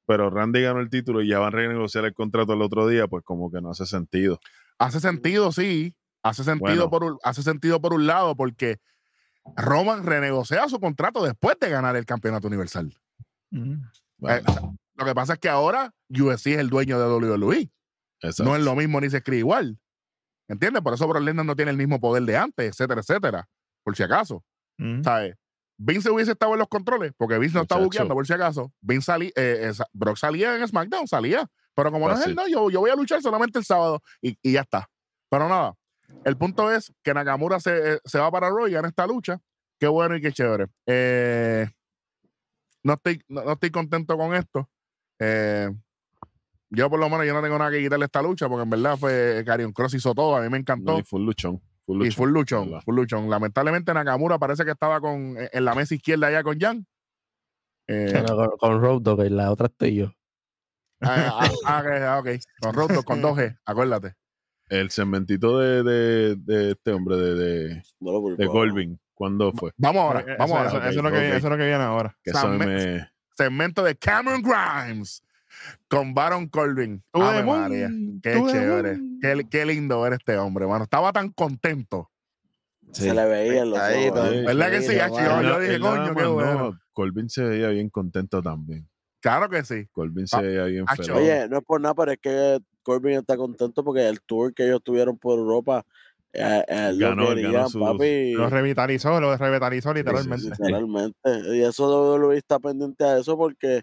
[0.07, 3.07] Pero Randy ganó el título y ya van a renegociar el contrato el otro día,
[3.07, 4.39] pues como que no hace sentido.
[4.77, 5.95] Hace sentido, sí.
[6.25, 6.89] Hace sentido, Bueno.
[6.89, 8.79] por un, hace sentido por un lado porque
[9.55, 12.91] Roman renegocia su contrato después de ganar el campeonato universal.
[13.51, 13.77] Ujú.
[14.27, 14.41] Eh,
[14.95, 17.69] lo que pasa es que ahora UFC es el dueño de WWE.
[18.21, 18.43] Exacto.
[18.49, 19.77] No es lo mismo ni se escribe igual.
[20.47, 20.81] ¿Entiendes?
[20.81, 23.47] Por eso Brock Lesnar no tiene el mismo poder de antes, etcétera, etcétera.
[23.83, 24.43] Por si acaso.
[24.79, 25.03] Ujú.
[25.03, 25.35] ¿Sabes?
[25.77, 27.85] Vince hubiese estado en los controles, porque Vince no está Muchacho.
[27.85, 28.73] buqueando, por si acaso.
[28.81, 31.45] Vince salí, eh, Brock salía en SmackDown, salía.
[31.75, 34.37] Pero como no es él, no, yo, yo voy a luchar solamente el sábado y,
[34.41, 34.89] y ya está.
[35.29, 35.75] Pero nada,
[36.23, 39.39] el punto es que Nakamura se, eh, se va para Raw y gana esta lucha.
[39.79, 40.67] Qué bueno y qué chévere.
[40.85, 41.67] Eh,
[42.83, 44.69] no, estoy, no, no estoy contento con esto.
[45.19, 45.69] Eh,
[46.69, 48.97] yo por lo menos yo no tengo nada que quitarle esta lucha, porque en verdad
[48.97, 50.93] fue Carion Cross hizo todo, a mí me encantó.
[50.93, 51.61] No, y fue un luchón.
[51.87, 53.29] Y full luchón, full luchón.
[53.29, 56.85] Lamentablemente Nakamura parece que estaba con, en la mesa izquierda allá con Jan.
[57.87, 60.11] Eh, con, con Road Dogg, y la otra estoy yo.
[61.01, 62.29] ah, ah, ah, ok, ah, ok.
[62.59, 64.15] Con Road Dogg, con 2G, acuérdate.
[64.69, 68.67] El segmentito de, de, de este hombre, de, de, No lo por de favor.
[68.69, 69.71] Colvin, ¿cuándo fue?
[69.77, 70.89] Vamos ahora, Eso- vamos ahora.
[70.89, 72.17] eso, es lo que viene, eso es lo que viene ahora.
[72.23, 72.31] Que
[72.65, 73.09] me...
[73.37, 75.21] Segmento de Cameron Grimes
[75.87, 77.03] con Baron Corbin.
[77.13, 77.89] Ave María,
[78.23, 78.99] qué chévere.
[79.21, 80.83] Qué, qué lindo ver este hombre, mano.
[80.85, 82.09] Estaba tan contento.
[82.91, 83.03] Sí.
[83.03, 84.31] Se le veía en los Ahí, ojos.
[84.31, 84.43] ¿eh?
[84.45, 84.95] ¿Verdad que sí?
[84.95, 86.79] Yo Él dije, coño, qué no, bueno.
[86.93, 88.87] Colvin se veía bien contento también.
[89.19, 89.85] Claro que sí.
[89.91, 91.09] Colvin se veía bien feliz.
[91.09, 94.63] Oye, no es por nada, pero es que Corbin está contento porque el tour que
[94.67, 95.83] ellos tuvieron por Europa,
[96.31, 98.33] eh, eh, lo Ganó, ganó querían, sus- papi.
[98.33, 100.49] Lo revitalizó, lo revitalizó literalmente.
[100.49, 101.17] Literalmente.
[101.55, 103.81] Y eso WWE está pendiente a eso porque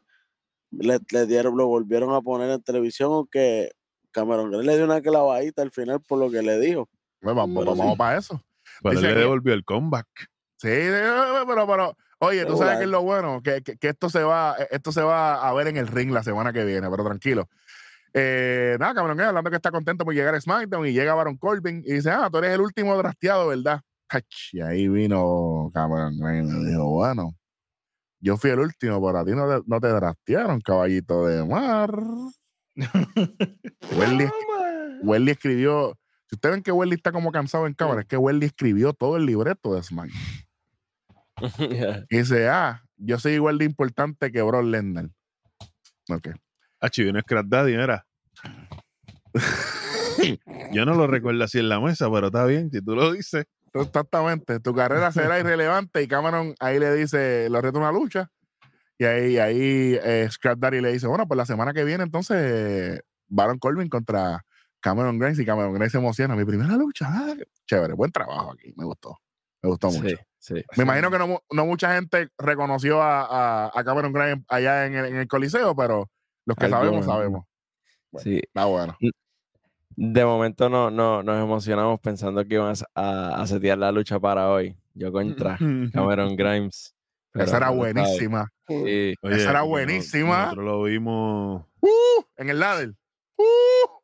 [0.70, 3.72] le, le dieron, lo volvieron a poner en televisión, aunque
[4.11, 6.88] Cameron Grimes le dio una clavadita al final por lo que le dijo.
[7.20, 7.98] Pues vamos, Pero vamos sí.
[7.98, 8.42] para eso.
[8.82, 10.07] Pero él le que- devolvió el comeback.
[10.59, 14.22] Sí, pero, pero, oye, tú sabes que es lo bueno, que, que- que esto se
[14.22, 17.48] va, esto se va a ver en el ring la semana que viene, pero tranquilo.
[18.14, 21.36] Eh, nada, cabrón, eh, hablando que está contento por llegar a SmackDown y llega Baron
[21.36, 23.80] Corbin y dice, ah, tú eres el último drafteado, ¿verdad?
[24.52, 27.34] Y ahí vino Cameron Grimes y dijo, bueno,
[28.20, 31.90] yo fui el último, pero a ti no te, no te draftearon, caballito de mar.
[33.96, 34.28] Welly,
[35.02, 35.98] Welly escribió,
[36.28, 39.16] si ustedes ven que Welly está como cansado en cámara, es que Welly escribió todo
[39.16, 40.20] el libreto de SmackDown.
[42.10, 45.08] Y dice, ah, yo soy igual de importante que Brock Lesnar.
[46.08, 46.28] Ok.
[46.82, 48.04] Ah, vino Scratch Daddy, era.
[50.72, 53.46] Yo no lo recuerdo así en la mesa, pero está bien, si tú lo dices.
[53.74, 54.60] Exactamente.
[54.60, 58.30] Tu carrera será irrelevante y Cameron ahí le dice, lo reto una lucha.
[58.98, 63.00] Y ahí, ahí eh, Scrap Daddy le dice, bueno, pues la semana que viene entonces
[63.28, 64.44] Baron Corbin contra
[64.80, 66.36] Cameron Grimes y Cameron Grimes se emociona.
[66.36, 67.06] Mi primera lucha.
[67.08, 67.34] ah,
[67.66, 68.72] chévere, buen trabajo aquí.
[68.76, 69.18] Me gustó.
[69.62, 70.08] Me gustó mucho.
[70.08, 70.64] Sí, sí.
[70.76, 74.94] Me imagino que no, no mucha gente reconoció a, a- a Cameron Grimes allá en
[74.94, 76.10] el, en el Coliseo, pero
[76.45, 77.45] los que sabemos, sabemos.
[78.11, 78.40] Bueno, Sí.
[78.43, 78.97] Está bueno.
[79.97, 84.51] De momento no, no, nos emocionamos pensando que iban a, a, setear la lucha para
[84.51, 84.76] hoy.
[84.95, 85.57] Yo contra
[85.93, 86.95] Cameron Grimes.
[87.30, 88.51] pero Esa era buenísima.
[88.68, 89.14] Sí.
[89.22, 90.45] Oye, Esa era buenísima.
[90.45, 92.22] Nosotros lo vimos ¡Uh!
[92.36, 92.95] En el ladder.
[93.36, 94.01] ¡Uh!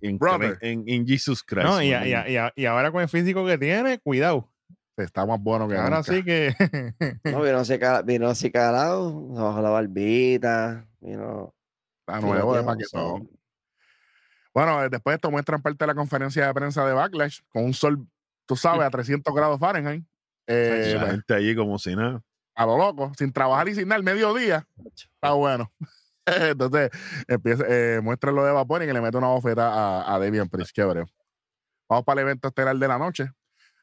[0.00, 0.58] en, Brother.
[0.62, 1.66] en, en Jesus Christ.
[1.66, 4.48] No, y, a- y, a- y a- y ahora con el físico que tiene, cuidado.
[4.96, 6.12] Está más bueno que Ahora nunca.
[6.12, 6.54] sí que.
[7.24, 11.54] No, vino así, cala- vino así calado, bajo la barbita, vino...
[12.14, 13.30] Está nuevo de paquetón.
[14.52, 17.64] Bueno, eh, después de esto muestran parte de la conferencia de prensa de Backlash con
[17.64, 18.06] un sol,
[18.46, 20.04] tú sabes, a 300 grados Fahrenheit.
[20.46, 22.22] Eh, la gente allí como si nada.
[22.54, 24.66] a lo loco, sin trabajar y sin nada, al mediodía.
[24.84, 25.72] Está bueno.
[26.26, 26.90] Entonces,
[27.28, 30.48] empieza, eh, muestra lo de Vapor y que le mete una bofeta a, a Damian
[30.48, 30.74] Priest.
[30.74, 31.04] Chévere.
[31.88, 33.30] Vamos para el evento estelar de la noche.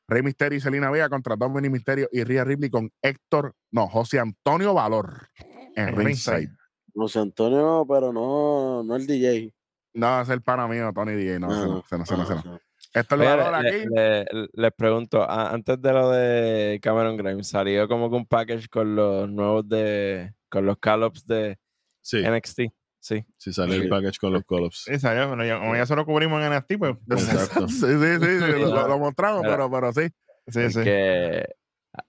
[0.07, 4.19] Rey Misterio y Selena Vega contra Dominic Misterio y Rhea Ripley con Héctor, no, José
[4.19, 5.29] Antonio Valor
[5.75, 6.51] en En ringside.
[6.97, 7.01] Ringside.
[7.01, 9.53] José Antonio, pero no, no el DJ.
[9.93, 11.39] No, es el pana mío, Tony DJ.
[11.39, 12.41] No, no, no, ese no, ese no.
[12.45, 12.59] Ah,
[12.93, 13.85] Héctor Oye, Valor le- aquí.
[13.89, 18.25] le- le- les pregunto, a- antes de lo de Cameron Grimes, salió como que un
[18.25, 21.57] package con los nuevos de, con los call-ups de
[22.01, 22.71] Sí, NXT.
[22.99, 23.23] Sí.
[23.37, 23.87] si sale el Sí.
[23.89, 24.83] package con los call-ups.
[24.85, 26.95] Sí, salió, bueno, ya, como ya solo cubrimos en NXT, pues.
[27.09, 27.67] Exacto.
[27.69, 30.07] Sí, sí, sí, sí, lo, lo- lo mostramos, pero, pero sí.
[30.47, 30.83] sí, sí.
[30.83, 31.53] Que ah,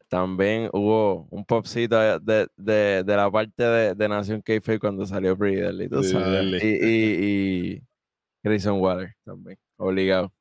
[0.09, 5.36] también hubo un popcito de, de, de la parte de, de Nación Keife cuando salió
[5.88, 6.44] tú sabes.
[6.44, 6.61] Dudley.
[6.62, 7.82] Y, y, y
[8.42, 10.32] Grayson Waller también, obligado.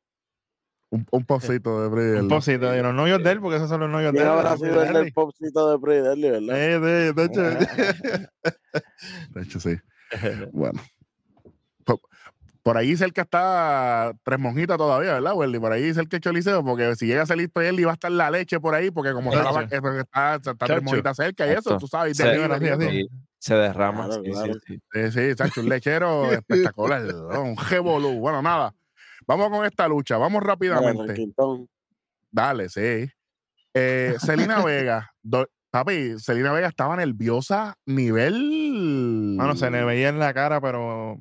[0.89, 3.81] Un, un pocito de Brie Un pocito de los novios de él, porque esos son
[3.81, 4.37] los novios de ¿Quién él.
[4.37, 6.61] habrá sido el del popcito de Pretty Deadly, verdad?
[6.61, 7.41] Eh, de, de hecho,
[9.31, 9.75] de hecho, sí.
[10.53, 10.79] Bueno.
[12.67, 15.57] Po- Por ahí cerca está Tres Monjitas todavía, ¿verdad, Welly?
[15.59, 18.29] Por ahí cerca el Choliseo, porque si llega a salir Eli va a estar la
[18.29, 20.83] leche por ahí, porque como está, está, está, Tres.
[20.83, 22.17] Monjitas cerca y eso, tú sabes.
[22.17, 22.91] Sí, de arriba, sí, de arriba.
[22.91, 23.07] sí.
[23.39, 24.07] Se derrama.
[24.07, 24.53] Claro, sí, sí, claro.
[24.65, 24.79] sí.
[25.11, 27.03] Sí, sí, un lechero espectacular.
[27.39, 28.19] Un revolú.
[28.19, 28.73] Bueno, nada.
[29.27, 30.17] Vamos con esta lucha.
[30.17, 31.27] Vamos rápidamente.
[32.31, 33.09] Dale, sí.
[33.73, 35.11] Eh, Selena Vega.
[35.21, 39.35] do- papi, Selena Vega estaba nerviosa nivel.
[39.37, 41.17] Mano, se le veía en la cara, pero.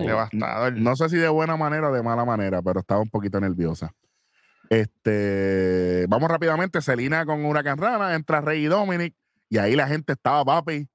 [0.00, 0.76] Devastador.
[0.76, 3.92] No sé si de buena manera o de mala manera, pero estaba un poquito nerviosa.
[4.70, 6.80] Este, vamos rápidamente.
[6.82, 9.14] Selena con Huracán Rana, entra Rey y Dominic,
[9.48, 10.88] y ahí la gente estaba, papi.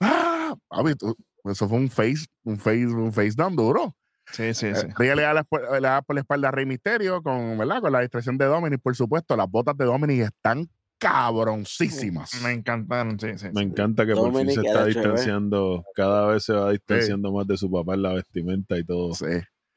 [0.00, 0.54] ¡Ah!
[0.68, 3.94] Papi, tú- eso fue un face, un face, un face down duro.
[4.30, 4.86] Sí, sí, sí.
[4.86, 7.58] Eh, Rhea le da, la, espu- le da por la espalda a Rey Misterio con,
[7.58, 7.80] ¿verdad?
[7.80, 9.36] con la distracción de Dominic, por supuesto.
[9.36, 10.68] Las botas de Dominic están
[11.02, 12.40] cabroncísimas.
[12.42, 13.46] Me encantaron, sí, sí.
[13.52, 13.68] Me sí.
[13.68, 14.86] encanta que por fin se está chévere.
[14.94, 19.14] distanciando, cada vez se va distanciando más de su papá en la vestimenta y todo.
[19.14, 19.26] Sí.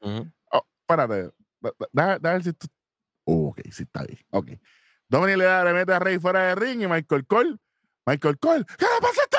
[0.00, 0.30] Ujú.
[0.52, 1.30] Oh, espérate.
[1.60, 2.66] Da- da- da- da ver si tú-
[3.24, 4.18] Oh, ok, sí está bien.
[4.30, 4.50] Ok.
[5.08, 7.56] Dominic le, da, le mete a Rey fuera de ring y Michael Cole.
[8.06, 8.64] Michael Cole.
[8.78, 9.36] ¿Qué le pasa a este.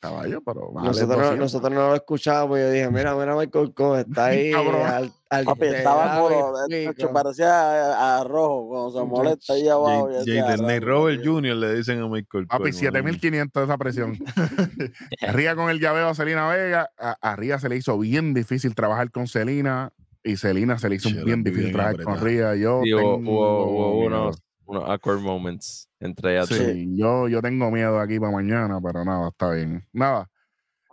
[0.00, 0.70] Caballo, pero.
[0.72, 1.38] vale, Nosotros, no, 200.
[1.38, 2.58] nosotros no lo escuchábamos.
[2.58, 4.52] Yo dije, mira, mira, Michael Cole está ahí.
[4.52, 4.82] Cabrón.
[4.86, 10.08] al, al Papi, estaba como, parecía a, a rojo cuando se molesta ahí abajo.
[10.08, 11.32] "Raro, Robert tío".
[11.34, 11.56] Jr.
[11.56, 12.78] le dicen a Michael Papi, Cole, mano.
[12.78, 14.18] 7500 esa presión.
[15.32, 16.90] Ría con el llaveo a Selena Vega.
[16.98, 19.92] A, a Ría se le hizo bien difícil trabajar con Selena.
[20.22, 22.20] Y Selena se le hizo bien difícil bien trabajar con.
[22.20, 22.54] Ría.
[22.56, 26.48] Yo Sí, hubo, tengo hubo- hubo unos, unos awkward moments entre ellas.
[26.48, 29.84] Sí, yo, yo tengo miedo aquí para mañana, pero nada, está bien.
[29.92, 30.30] Nada.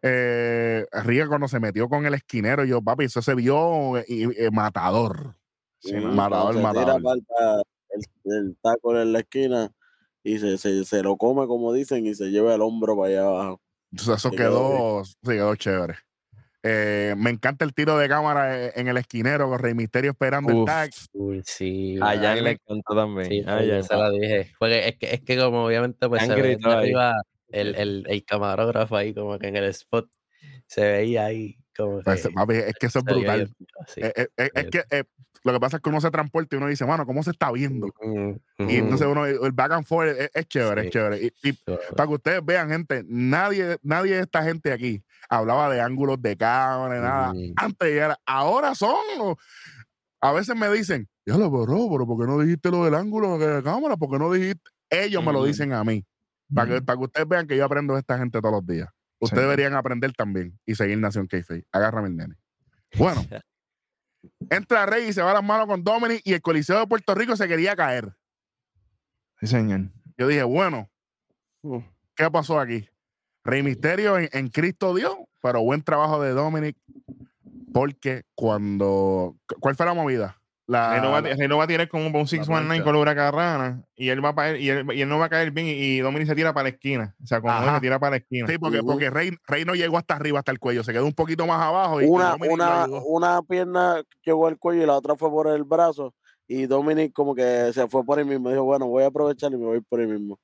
[0.02, 4.52] Eh, Ría cuando se metió con el esquinero, yo, papi, eso se vio eh, eh,
[4.52, 5.36] matador.
[5.80, 7.64] Sí, matador, cuando se tira matador.
[7.90, 9.72] el, el taco en la esquina
[10.24, 13.28] y se, se, se lo come, como dicen, y se lleva el hombro para allá
[13.28, 13.62] abajo.
[13.92, 15.96] Entonces, eso quedó quedó, sí, quedó chévere.
[16.66, 20.50] Eh, me encanta el tiro de cámara eh, en el esquinero con Rey Misterio esperando
[20.52, 20.66] el Uf.
[20.66, 20.92] tag.
[21.12, 21.98] Uy, sí.
[21.98, 22.22] A mano.
[22.22, 23.30] Jan le encantó también.
[23.30, 23.84] Sí, A pues, yo Jan.
[23.84, 24.52] se lo dije.
[24.58, 28.96] Porque es que, es que como obviamente pues se ve arriba el, el, el camarógrafo
[28.96, 30.10] ahí como que en el spot
[30.68, 33.54] se veía ahí como que Pues, papi, es que eso es brutal.
[33.82, 34.02] así.
[34.02, 35.04] Eh, eh, eh, es que eh,
[35.44, 37.52] lo que pasa es que uno se transporta y uno dice, bueno, ¿cómo se está
[37.52, 37.88] viendo?
[38.02, 40.92] Mm, Y entonces mm, uno, el back and forth es, es chévere, es Sí.
[40.92, 41.18] chévere.
[41.44, 41.54] Y, y
[41.96, 45.04] para que ustedes vean, gente, nadie, nadie de esta gente aquí
[45.38, 47.34] hablaba de ángulos de cámara, nada.
[47.34, 47.54] Mm.
[47.56, 49.36] Antes y ahora, ahora son.
[50.22, 53.38] A veces me dicen, ya lo borró, pero ¿por qué no dijiste lo del ángulo
[53.38, 53.98] de la cámara?
[53.98, 54.70] ¿Por qué no dijiste?
[54.90, 56.06] Ellos me lo dicen a mí.
[56.54, 58.90] Para que, para que ustedes vean que yo aprendo de esta gente todos los días.
[59.20, 59.44] Ustedes Sí.
[59.44, 61.38] deberían aprender también y seguir Nación k
[61.72, 62.36] Agárrame el nene.
[62.98, 63.22] Bueno,
[64.50, 67.36] entra Rey y se va las manos con Dominic y el Coliseo de Puerto Rico
[67.36, 68.14] se quería caer.
[69.40, 69.90] Sí, señor.
[70.18, 70.90] Yo dije, bueno.
[72.16, 72.88] ¿qué pasó aquí?
[73.44, 76.78] Rey Misterio en, en Cristo Dios, pero buen trabajo de Dominic,
[77.74, 79.36] porque cuando.
[79.60, 80.38] ¿Cuál fue la movida?
[80.66, 82.84] La, Rey no, va, la- a tirar como un 619 plancha.
[82.86, 85.30] con la huracarrana y él va a caer, y él, y él no va a
[85.30, 87.14] caer bien y, y Dominic se tira para la esquina.
[87.22, 88.48] O sea, como él se tira para la esquina.
[88.48, 91.46] sí, porque, Rey, Rey no llegó hasta arriba, hasta el cuello, se quedó un poquito
[91.46, 92.02] más abajo.
[92.02, 96.14] Y, Una, pierna llegó al cuello y la otra fue por el brazo.
[96.48, 98.50] Y Dominic como que se fue por ahí mismo.
[98.50, 100.40] Dijo, bueno, voy a aprovechar y me voy por ahí mismo.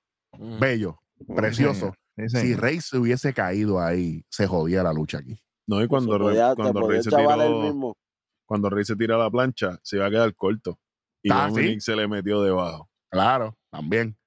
[0.60, 1.00] Bello,
[1.34, 1.94] precioso.
[2.28, 2.56] Sí, Si.
[2.56, 5.40] Rey se hubiese caído ahí, se jodía la lucha aquí.
[5.68, 7.98] No, y cuando, se Rey- podía, cuando, Rey se chaval él tiró, mismo.
[8.46, 10.80] cuando Rey se tira a la plancha, se iba a quedar corto.
[11.24, 11.92] Y Ah, Dominic ¿sí?
[11.92, 12.90] se le metió debajo.
[13.12, 14.18] Claro, también.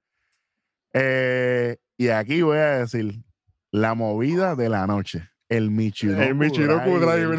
[0.92, 3.22] Eh, y aquí voy a decir
[3.70, 5.28] la movida de la noche.
[5.48, 7.38] El Michinoku, El Michinoku Driver.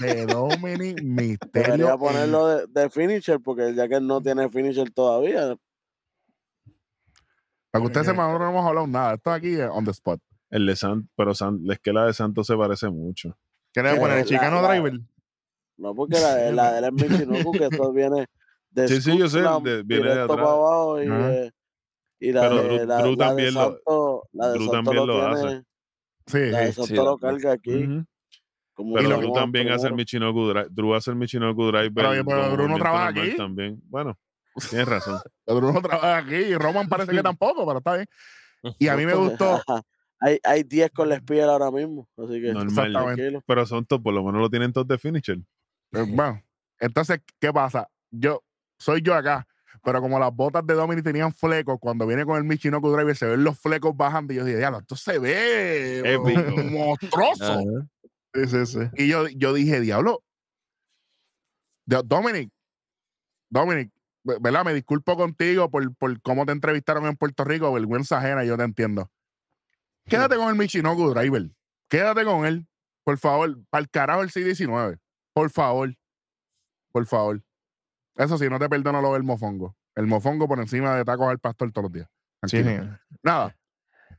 [0.00, 1.98] de Dominic Debería Misterio.
[1.98, 5.54] ponerlo de, de finisher porque ya que él no tiene finisher todavía.
[7.74, 9.14] Para que ustedes sepan, nosotros no hemos hablado nada.
[9.14, 10.20] Esto aquí es on the spot.
[10.50, 13.36] El de San, pero San, la esquela de Santos se parece mucho.
[13.72, 14.18] ¿Qué le poner?
[14.18, 14.92] ¿El la- chicano la- driver?
[15.76, 18.26] No porque la, de- la de él es Michinoku, que esto viene
[18.70, 20.28] de Sí, sí, yo sé, de- viene de atrás.
[20.28, 21.32] para abajo y, Ajá.
[21.34, 21.50] eh,
[22.20, 25.06] y la Pero de, la, Drew la de también lo- la de Drew Santos también
[25.06, 25.64] lo tiene, hace.
[26.26, 26.72] Sí, la de sí.
[26.74, 27.74] Santos Sí, lo carga aquí.
[27.84, 28.04] Ujú.
[28.74, 29.94] como Pero lo Drew también hace el.
[29.94, 30.68] Michinoku Drive.
[30.70, 31.90] Drew hace el Michinoku Drive.
[31.92, 33.36] Pero, pero Drew no trabaja aquí.
[33.36, 33.80] También.
[33.86, 34.16] Bueno,
[34.70, 35.20] tienes razón.
[35.44, 38.06] Pero uno trabaja aquí y Roman parece que tampoco, pero está bien.
[38.78, 39.60] Y a mí me gustó.
[40.20, 43.42] hay, hay 10 con la espía ahora mismo, así que Normal.
[43.46, 45.38] Pero son todos, por lo menos lo tienen todos de finisher.
[45.92, 46.42] Eh, Bueno,
[46.80, 47.88] entonces, ¿qué pasa?
[48.10, 48.42] Yo
[48.78, 49.46] soy yo acá,
[49.84, 53.26] pero como las botas de Dominic tenían flecos, cuando viene con el Michinoku Driver se
[53.26, 56.40] ven los flecos bajando y yo dije, diablo, esto se ve Épico.
[56.64, 57.44] monstruoso.
[57.44, 57.62] Ajá.
[58.34, 58.78] Sí, sí, sí.
[58.96, 60.24] Y yo, yo dije, diablo,
[61.86, 62.50] Dominic,
[63.50, 63.92] Dominic,
[64.24, 64.64] ¿verdad?
[64.64, 68.64] Me disculpo contigo por, por cómo te entrevistaron en Puerto Rico, vergüenza ajena, yo te
[68.64, 69.10] entiendo.
[70.06, 71.50] Quédate con el Michinoku Driver.
[71.88, 72.66] Quédate con él,
[73.04, 73.56] por favor.
[73.70, 74.98] Para el carajo el C19.
[75.32, 75.94] Por favor.
[76.92, 77.42] Por favor.
[78.16, 79.76] Eso sí, no te perdono lo del mofongo.
[79.94, 82.08] El mofongo por encima de tacos al pastor todos los días.
[82.46, 82.62] Sí.
[83.22, 83.56] Nada.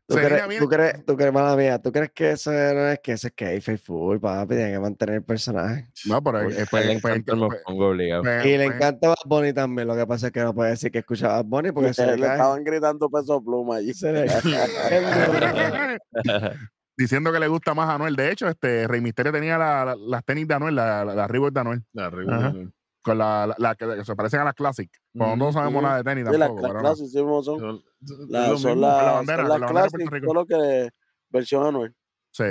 [0.07, 3.13] ¿Tú crees, tú crees, tú crees, mala mía, ¿tú crees que eso no es que
[3.13, 4.53] eso es que es full, papi?
[4.55, 5.87] Tiene que mantener el personaje.
[6.05, 8.21] No, pero eh, pues, pues, el pues, mofongo obligado.
[8.21, 9.87] pues, Y le encanta Bad Bunny también.
[9.87, 12.17] Lo que pasa es que no puede decir que escucha Bad Bunny porque se le
[12.17, 13.93] le estaban gritando peso pluma allí.
[13.95, 15.99] Se le cae.
[16.97, 18.15] diciendo que le gusta más a Anuel.
[18.15, 21.27] De hecho, este Rey Misterio tenía la- la- las tenis de Anuel, la, la, la
[21.27, 22.49] Reebok de Anuel, Arriba, Ajá.
[22.53, 22.71] ¿no?
[23.05, 24.89] Con la, la- la que, se parecen a las Classic.
[25.17, 25.83] Como no sabemos ujú.
[25.83, 26.61] nada de tenis Sí, las tampoco.
[26.61, 26.87] las pero no.
[26.89, 29.67] clases sí mismo son, Son- son las- lo son las, la bandera, son las la
[29.67, 30.27] Puerto classic, Rico.
[30.27, 30.89] solo que
[31.29, 31.95] versión anual.
[32.31, 32.45] Sí.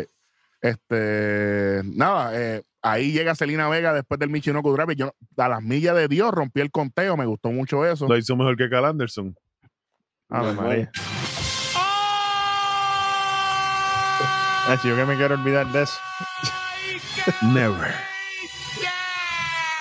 [0.61, 4.95] Este, nada, eh, ahí llega Selena Vega después del Michinoku Drive.
[4.97, 8.09] Yo, a las millas de Dios rompí el conteo, me gustó mucho eso.
[8.09, 9.35] Lo hizo mejor que Cal Anderson.
[10.31, 10.67] Ave Normal.
[10.67, 10.91] María.
[14.67, 15.99] Ah, yo que me quiero olvidar de eso.
[17.43, 17.95] Never.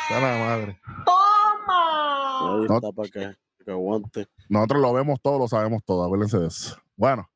[0.10, 0.80] La madre.
[0.86, 2.76] Ahí No.
[2.76, 3.36] está para que,
[3.66, 4.28] que aguante.
[4.50, 6.78] Nosotros lo vemos todo, lo sabemos todo, acuérdense de eso.
[6.96, 7.30] Bueno,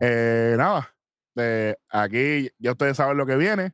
[0.00, 0.94] eh, nada,
[1.36, 3.72] eh, aquí ya ustedes saben lo que viene.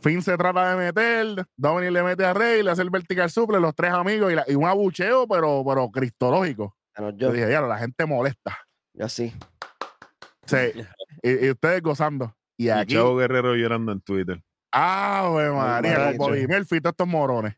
[0.00, 3.58] Finn se trata de meter, Dominic le mete a Rey, le hace el vertical suple,
[3.58, 6.76] los tres amigos y, la- y un abucheo, pero, pero cristológico.
[6.96, 8.56] Bueno, Yo yo, dije, ya, la gente molesta.
[8.94, 9.34] yo sí.
[10.46, 10.56] Sí,
[11.22, 12.32] y, y ustedes gozando.
[12.56, 14.40] Y Y aquí, Chavo Guerrero llorando en Twitter.
[14.72, 15.94] ¡Ave María!
[15.94, 16.18] Con Macho.
[16.18, 17.54] Bobby Murphy y todos estos morones.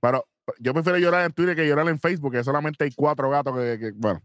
[0.00, 0.24] Pero
[0.58, 3.78] yo prefiero llorar en Twitter que llorar en Facebook, que solamente hay cuatro gatos que,
[3.78, 4.22] que- bueno.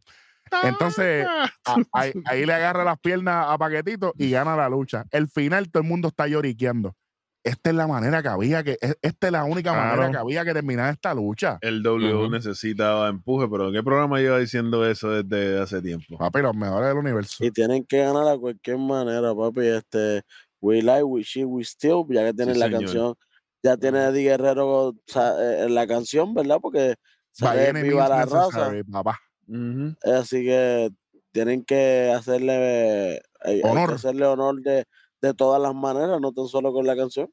[0.63, 5.05] Entonces, a- ahí, ahí le agarra las piernas a Paquetito y gana la lucha.
[5.11, 6.95] El final, todo el mundo está lloriqueando.
[7.43, 10.43] Esta es la manera que había que, es- esta es la única manera que había
[10.43, 11.57] que terminar esta lucha.
[11.61, 12.29] El W Ujú.
[12.31, 16.17] necesitaba empuje, pero ¿en qué programa lleva diciendo eso desde hace tiempo?
[16.17, 17.43] Papi, los mejores del universo.
[17.45, 19.67] Y tienen que ganar a cualquier manera, papi.
[19.67, 20.23] Este,
[20.61, 22.81] we like, we shit, we still, ya que tienen Sí, la señor.
[22.81, 23.15] canción,
[23.63, 26.57] ya tiene a Eddie Guerrero o sea, eh, en la canción, ¿verdad?
[26.61, 26.95] Porque
[27.31, 28.71] sale viva la raza.
[28.91, 29.19] papá.
[29.47, 29.95] Ujú.
[30.03, 30.89] Así que
[31.31, 33.93] tienen que hacerle, eh, que Honor.
[33.93, 34.85] hacerle honor de,
[35.21, 37.31] de todas las maneras, no tan solo con la canción.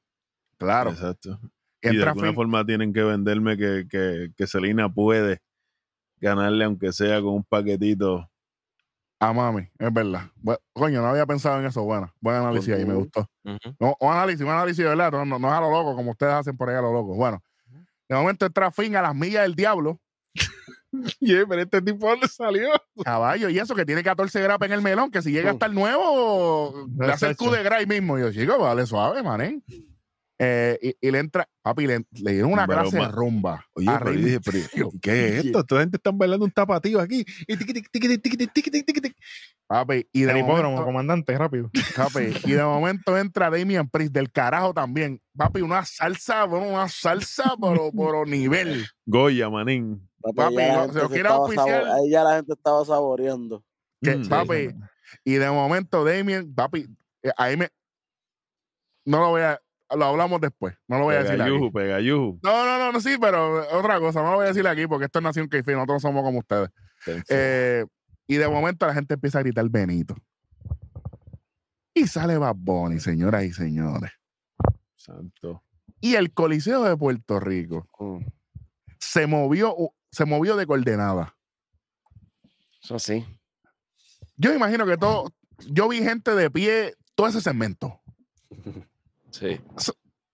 [0.59, 0.91] Claro.
[0.91, 1.39] Exacto.
[1.83, 5.39] Y de alguna forma tienen que venderme que, que, que Selena puede
[6.19, 8.29] ganarle, aunque sea con un paquetito.
[9.19, 10.31] A mami, es verdad.
[10.73, 11.83] Coño, no había pensado en eso.
[11.83, 13.29] Bueno, buen análisis ahí, me gustó.
[13.45, 13.77] Ujú.
[13.81, 16.11] No, un análisis, un análisis de verdad, no, no, no es a lo loco, como
[16.11, 17.15] ustedes hacen por ahí a lo loco.
[17.15, 17.43] Bueno,
[18.09, 20.01] de momento entra Finn a las millas del diablo,
[21.21, 22.69] Yeah, pero este tipo le salió.
[23.05, 25.71] caballo, y eso que tiene 14 grapas en el melón, que si llega a estar
[25.73, 27.37] nuevo, le hace el.
[27.37, 28.19] Q de Gray mismo.
[28.19, 29.63] Y yo, chico, vale suave, manen.
[30.39, 33.65] Eh, y, y le entra, papi, le, le dieron una Pero, clase de ma- rumba.
[33.73, 34.91] Oye, pero yo dije, pero.
[35.01, 35.61] ¿qué es esto?
[35.61, 37.25] Esta gente están bailando un tapatío aquí.
[37.47, 39.17] Y tiqui, tiqui, tiqui, tiqui, tiqui, tiqui, tiqui, tiqui.
[39.67, 41.71] Papi, y de, El hipódromo, momento, comandante, rápido.
[41.97, 45.21] papi, y de momento entra Damian Priest del carajo también.
[45.37, 48.87] Papi, una salsa, bueno, una salsa, pero por nivel.
[49.07, 50.07] Goya, manín.
[50.21, 51.85] Papi, Papi, se lo quiere auspiciar.
[51.87, 53.65] ahí ya la gente estaba saboreando.
[54.03, 54.69] Que, Mm, sí, papi,
[55.25, 56.87] y de momento Damien, papi,
[57.23, 57.69] eh, ahí me.
[59.05, 59.61] No lo voy a.
[59.95, 60.75] Lo hablamos después.
[60.89, 61.51] No lo voy a decir aquí.
[61.51, 62.41] Pegayuju, pegayuju.
[62.43, 64.23] No, no, no, no, sí, pero otra cosa.
[64.23, 66.71] No lo voy a decir aquí porque esto es Nación que nosotros somos como ustedes.
[67.29, 67.85] Eh,
[68.27, 70.17] y de momento la gente empieza a gritar Benito.
[71.95, 74.11] Y sale Bad Bunny, señoras y señores.
[74.97, 75.63] Santo.
[76.01, 78.25] Y el Coliseo de Puerto Rico Mm,
[78.99, 79.75] se movió,
[80.11, 81.37] se movió de coordenada.
[82.83, 83.25] Eso sí.
[84.37, 85.33] Yo imagino que todo.
[85.69, 88.01] Yo vi gente de pie todo ese segmento.
[89.39, 89.61] Sí.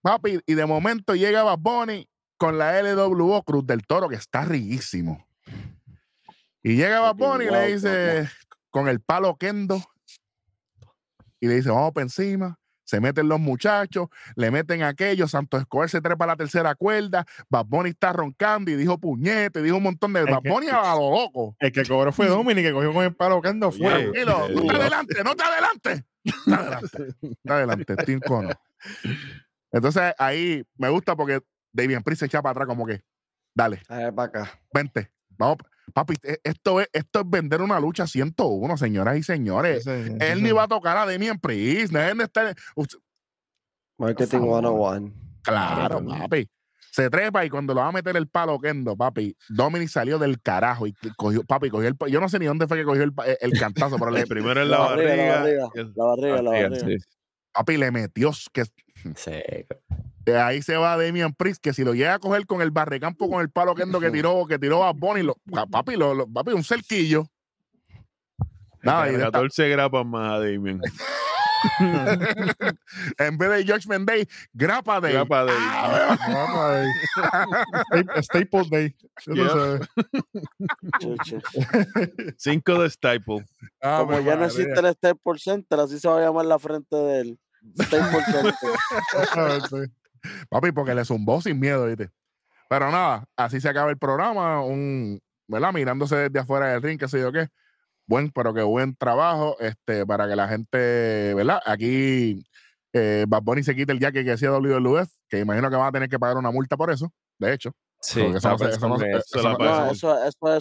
[0.00, 4.44] Papi, y de momento llega Bad Bunny con la LWO Cruz del Toro, que está
[4.44, 5.26] riquísimo.
[6.62, 8.30] Y llega Bad Fucking Bunny y le dice,
[8.70, 9.82] con el palo Kendo,
[11.40, 12.58] y le dice, vamos para encima.
[12.92, 17.24] Se meten los muchachos, le meten aquello, Santos Escobar se trepa a la tercera cuerda,
[17.48, 20.66] Bad Bunny está roncando y dijo puñete, dijo un montón de Es Bad que- Bunny
[20.68, 21.56] a lo loco.
[21.58, 23.96] El que cobró fue Dominic, que cogió con el palo que ando Oye, fuera.
[23.98, 26.04] Tranquilo, eh, no te adelante, no te adelante.
[26.44, 28.50] Te adelante, te adelante, Team Cono.
[29.70, 31.40] Entonces ahí me gusta porque
[31.72, 33.02] David Priest se echa para atrás como que,
[33.54, 34.60] dale, A ver, para acá.
[34.74, 35.10] vente.
[35.38, 35.56] Vamos,
[35.94, 39.86] papi, e- esto es, esto es vender una lucha 101, señoras y señores.
[39.86, 41.94] Él ni va a tocar a Damian Priest.
[41.94, 42.54] Estar.
[42.76, 42.98] Usted-
[43.98, 44.60] Marketing favor.
[44.62, 45.12] 101.
[45.42, 46.48] claro, Claro, papi.
[46.90, 50.42] Se trepa y cuando lo va a meter el palo Kendo, papi, Dominic salió del
[50.42, 51.96] carajo y cogió, papi, cogió el.
[52.10, 54.70] Yo no sé ni dónde fue que cogió el, el cantazo, pero le, primero en
[54.70, 55.70] La la barriga, la barriga.
[55.74, 56.98] La barriga, la Barriga, barriga.
[56.98, 57.04] sí.
[57.52, 58.30] papi le metió.
[58.52, 58.64] Que,
[59.16, 59.32] Sí.
[60.26, 63.28] Eh, ahí se va Damian Priest, que si lo llega a coger con el barrecampo,
[63.28, 66.28] con el palo que, que tiró, que tiró a Bonnie, lo, pa- papi, lo, lo-
[66.28, 67.26] papi, un cerquillo.
[68.82, 70.80] Nada, y de esta- 14 grapas más a Damien.
[73.18, 75.12] en vez de Judgment Day, Grapa Day.
[75.12, 75.54] Grapa Day.
[75.58, 76.16] Ah,
[77.90, 78.96] Staple- Staple Day.
[82.36, 83.44] 5 de Staple.
[83.82, 86.96] ah, Como ya no existe el Staples Center, así se va a llamar la frente
[86.96, 87.38] del
[87.80, 89.90] Staples Center.
[90.48, 92.10] Papi, porque le zumbó sin miedo, ¿viste?
[92.68, 95.72] Pero nada, así se acaba el programa, un, ¿verdad?
[95.72, 97.48] Mirándose desde afuera del ring, qué sé yo qué.
[98.06, 101.60] Buen, pero que buen trabajo, este, para que la gente, ¿verdad?
[101.64, 102.42] Aquí
[102.92, 105.92] eh, Bad Bunny se quite el jacket que decía WWF, que imagino que van a
[105.92, 107.72] tener que pagar una multa por eso, de hecho.
[108.00, 108.82] Sí, eso es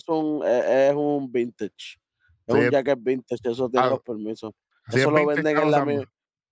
[0.07, 1.97] un eh, es un vintage.
[2.45, 2.61] Es Sí.
[2.61, 4.53] un jacket vintage, eso tiene Ah, los permisos.
[4.89, 6.03] es Eso lo venden en la usando.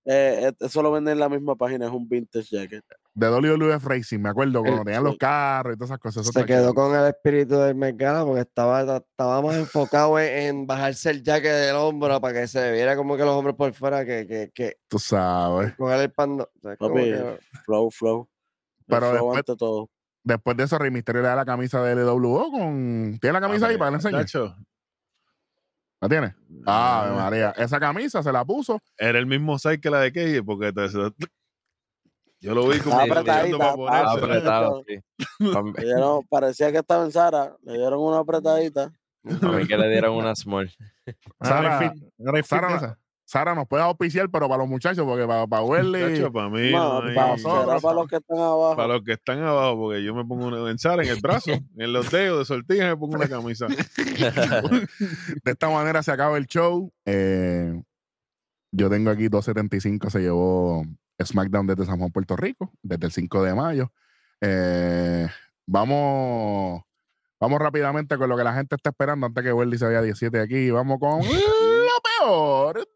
[0.06, 2.84] Eh, eh, eso lo venden en la misma página, es un vintage jacket.
[3.14, 6.24] De WWF Racing, me acuerdo, cuando El- tenían los carros y todas esas cosas.
[6.28, 10.28] eso Se quedó con el espíritu del Mergana porque estaba, estaba más enfocado en,
[10.60, 13.74] en bajarse el jacket del hombro para que se viera como que los hombros por
[13.74, 15.76] fuera que, que, que Tú sabes.
[15.76, 16.44] coger el pando.
[16.56, 18.30] o sea, Papi, que- Flow, flow.
[18.88, 19.90] Pero flow después- ante todo.
[20.24, 23.18] Después de eso, Rey Mysterio le da la camisa de LWO con...
[23.22, 24.54] ¿Tiene la camisa ahí para que la enseñe?
[26.02, 26.36] ¿La tiene?
[26.66, 27.50] Ah, ah, María.
[27.58, 28.80] Esa camisa se la puso.
[28.98, 30.88] Era el mismo size que la de Key, porque te-
[32.42, 34.18] yo lo vi como apretadita, para ponerse.
[34.18, 35.00] apretado, sí.
[35.80, 38.92] Le dieron- parecía que estaba en Sara, le dieron una apretadita.
[39.42, 40.72] A mí que le dieron una small.
[41.42, 42.98] Sara- fit Sara-.
[43.30, 46.20] Sara nos puede auspiciar, pero para los muchachos, porque para, para Welly...
[46.32, 47.80] Para mí, No, no hay- para, nosotros.
[47.84, 48.76] para los que están abajo.
[48.76, 51.52] para los que están abajo, porque yo me pongo una en Sara, en el brazo,
[51.52, 53.68] en los dedos de sortija, me pongo una camisa.
[55.44, 56.92] De esta manera se acaba el show.
[57.06, 57.80] Eh,
[58.72, 60.84] yo tengo aquí 275, se llevó
[61.24, 63.92] SmackDown desde San Juan, Puerto Rico, desde el 5 de mayo.
[64.42, 65.28] Eh,
[65.68, 66.82] vamos,
[67.40, 70.40] vamos rápidamente con lo que la gente está esperando antes que Welly se vaya 17
[70.40, 70.72] aquí.
[70.72, 72.90] Vamos con lo peor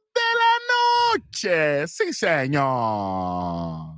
[1.34, 3.96] Sí, señor.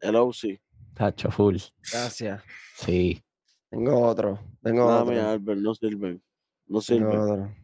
[0.00, 0.60] El OC.
[0.94, 1.56] Tacho, full.
[1.92, 2.42] Gracias.
[2.76, 3.22] Sí.
[3.70, 4.38] Tengo otro.
[4.62, 5.12] Tengo Nada, otro.
[5.12, 6.22] mira, Albert, no sirven.
[6.66, 7.18] No Tengo sirven.
[7.18, 7.54] otro.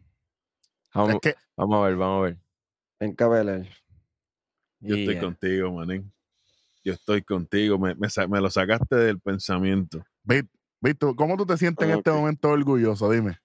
[0.93, 2.37] Vamos, Es que vamos a ver, vamos a ver.
[2.99, 3.69] Ven, Cabeler.
[4.79, 5.23] Yo estoy Yeah.
[5.23, 6.11] contigo, manín.
[6.83, 7.77] Yo estoy contigo.
[7.79, 10.05] Me, me lo sacaste del pensamiento.
[10.99, 12.17] Tú- ¿cómo tú te sientes en este Ok.
[12.17, 13.09] momento orgulloso?
[13.09, 13.39] Dime.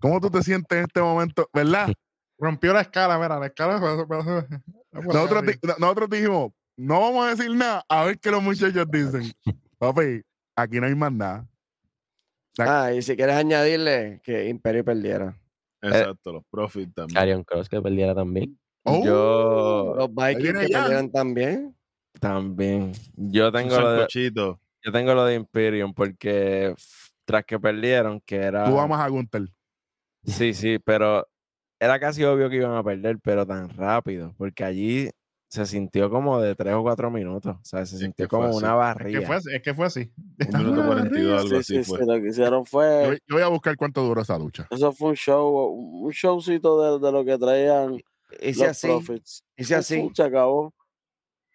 [0.00, 1.48] ¿Cómo tú te sientes en este momento?
[1.52, 1.88] ¿Verdad?
[2.38, 3.78] Rompió la escala, mira, la escala.
[3.78, 4.58] fue- fue- fue- fue
[4.92, 5.52] por Nosotros, arriba.
[5.62, 9.32] di- nosotros dijimos, no vamos a decir nada, a ver qué los muchachos dicen.
[9.78, 10.22] Papi,
[10.56, 11.46] aquí no hay más nada.
[12.58, 15.36] Ah, y si quieres añadirle que Imperio perdiera.
[15.82, 17.14] Exacto, los profits también.
[17.14, 18.58] Carrion Cross que perdiera también.
[18.84, 20.80] Oh, Yo Los Vikings que ya.
[20.80, 21.76] perdieran también.
[22.20, 22.92] también.
[23.14, 24.06] Yo tengo lo de,
[24.82, 26.74] yo tengo lo de Imperium porque
[27.26, 28.64] tras que perdieron, que era.
[28.70, 29.48] tú amas a Gunther.
[30.24, 31.28] Sí, sí, pero
[31.80, 35.10] era casi obvio que iban a perder, pero tan rápido, porque allí
[35.48, 37.56] se sintió como de tres o cuatro minutos.
[37.56, 38.56] O sea, se Es sintió que como así.
[38.58, 39.20] una Es barriga.
[39.20, 40.12] que, fue, así- es que fue así.
[40.52, 41.98] Un minuto 42, algo Sí, así sí, fue.
[42.00, 44.66] sí, lo que hicieron fue, yo voy a buscar cuánto duró esa lucha.
[44.70, 47.94] eso fue un show, un showcito de, de lo que traían
[48.40, 49.44] Y si los así, Profits.
[49.74, 50.74] así, Se acabó.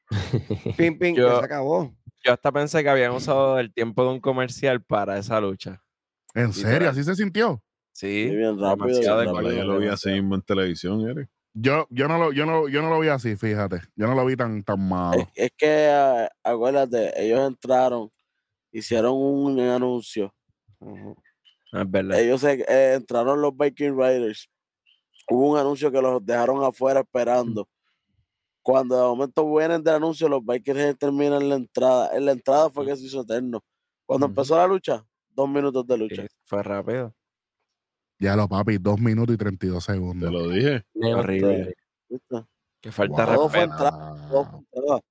[0.78, 1.94] ping, ping, Yo- se acabó.
[2.24, 5.82] Yo hasta pensé que habían usado el tiempo de un comercial para esa lucha.
[6.36, 6.90] ¿En serio?
[6.90, 7.62] ¿Así se sintió?
[7.94, 9.52] Sí, bien rápido, rápido.
[9.52, 11.30] yo lo vi así mismo en televisión, Eric.
[11.54, 13.82] Yo, yo, no lo, yo, no, yo no lo vi así, fíjate.
[13.96, 15.20] Yo no lo vi tan, tan malo.
[15.20, 18.10] Es, es que, ah, acuérdate, ellos entraron,
[18.72, 20.34] hicieron un anuncio.
[20.80, 21.16] Ujú.
[21.74, 22.20] Es verdad.
[22.20, 24.50] Ellos se- eh, entraron los Viking Riders.
[25.30, 27.68] Hubo un anuncio que los dejaron afuera esperando.
[28.64, 32.16] Cuando de momento vienen del anuncio, los Vikings terminan la entrada.
[32.16, 33.64] En la entrada fue que se hizo eterno.
[34.06, 36.22] Cuando empezó la lucha, dos minutos de lucha.
[36.22, 37.14] Sí, fue rápido.
[38.22, 40.32] Ya lo, papi, dos minutos y 32 Te segundos.
[40.32, 40.86] lo dije.
[40.94, 41.74] Horrible.
[42.08, 42.46] ¿Viste?
[42.80, 43.36] Que falta Wow.
[43.36, 44.28] Todo fue entrada.
[44.30, 45.02] todo fue entrada.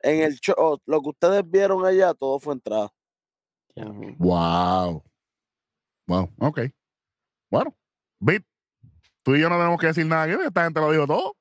[0.00, 2.90] En el show, lo que ustedes vieron allá, todo fue entrada.
[4.18, 5.04] Wow.
[6.08, 6.60] Wow, ok.
[7.50, 7.76] Bueno,
[8.18, 8.44] Bit,
[9.22, 11.36] tú y yo no tenemos que decir nada aquí, esta gente lo dijo todo.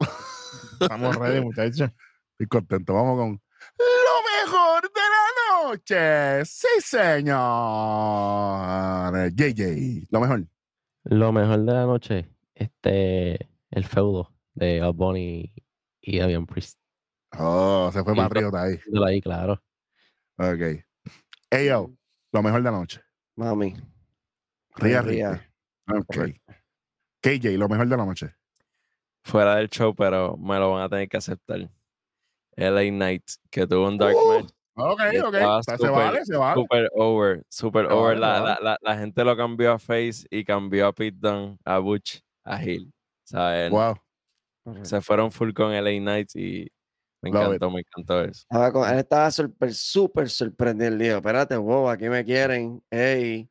[0.80, 1.88] Estamos ready, muchachos.
[2.32, 2.94] Estoy contento.
[2.94, 3.42] Vamos con
[3.78, 5.26] lo mejor de la
[5.68, 6.44] noche.
[6.44, 7.40] Sí, señor.
[9.34, 10.46] JJ, lo mejor.
[11.04, 15.52] Lo mejor de la noche, este, el feudo de Bad Bunny
[16.00, 16.78] y Damian Priest.
[17.38, 18.78] Oh, se fue patriota ahí.
[19.06, 19.62] Ahí, claro.
[20.36, 20.84] Ok.
[21.50, 21.90] Hey, yo,
[22.32, 23.00] lo mejor de la noche.
[23.36, 23.74] Mami.
[24.76, 25.50] Ría, Ría.
[25.88, 26.16] Ok.
[27.20, 28.34] KJ, lo mejor de la noche.
[29.24, 31.70] Fuera del show, pero me lo van a tener que aceptar.
[32.56, 34.50] LA Knight, que tuvo un dark Uh, match.
[34.74, 35.34] Ok, ok.
[35.34, 36.60] estaba Se vale, se vale.
[36.60, 38.18] Super over, super Se over.
[38.18, 41.58] vale, La, la, la, la gente lo cambió a Face y cambió a Pete Dunne,
[41.64, 42.90] a Butch, a Hill.
[43.24, 43.70] ¿sabes?
[43.70, 43.96] Wow.
[44.82, 46.68] Se fueron full con LA Knight y
[47.20, 48.44] me encantó, me encantó eso.
[48.50, 50.88] Él estaba súper, súper sorprendido.
[50.88, 52.82] Él dijo, espérate, wow, aquí me quieren.
[52.90, 53.48] Ey.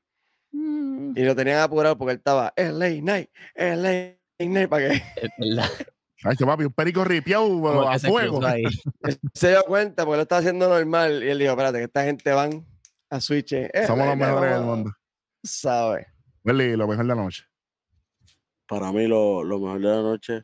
[0.53, 5.01] Y lo tenían apurado porque él estaba LA Night, LA Night, para verdad.
[6.23, 8.45] Ay, que papi, un perico ripiado a fuego.
[8.45, 8.63] ahí.
[9.33, 11.23] se dio cuenta porque lo estaba haciendo normal.
[11.23, 12.65] Y él dijo, espérate, que esta gente van
[13.09, 13.53] a switch.
[13.53, 14.75] eh, Somos LA los mejores del vamos".
[14.77, 14.91] mundo.
[15.43, 16.07] ¿Sabes?
[16.43, 17.43] Welly, lo mejor de la noche.
[18.67, 20.43] Para mí lo, lo mejor de la noche,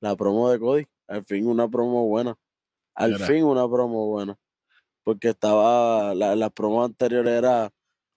[0.00, 0.86] la promo de Cody.
[1.08, 2.36] Al fin una promo buena.
[2.94, 3.26] Al Era.
[3.26, 4.36] fin una promo buena.
[5.04, 7.70] Porque estaba, la, las promos anteriores era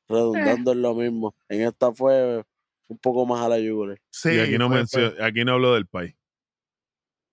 [0.07, 1.35] redundando en lo mismo.
[1.49, 2.43] En esta fue
[2.89, 5.87] un poco más a la yugular, Sí, y aquí no, fue- aquí no hablo del
[5.87, 6.13] país.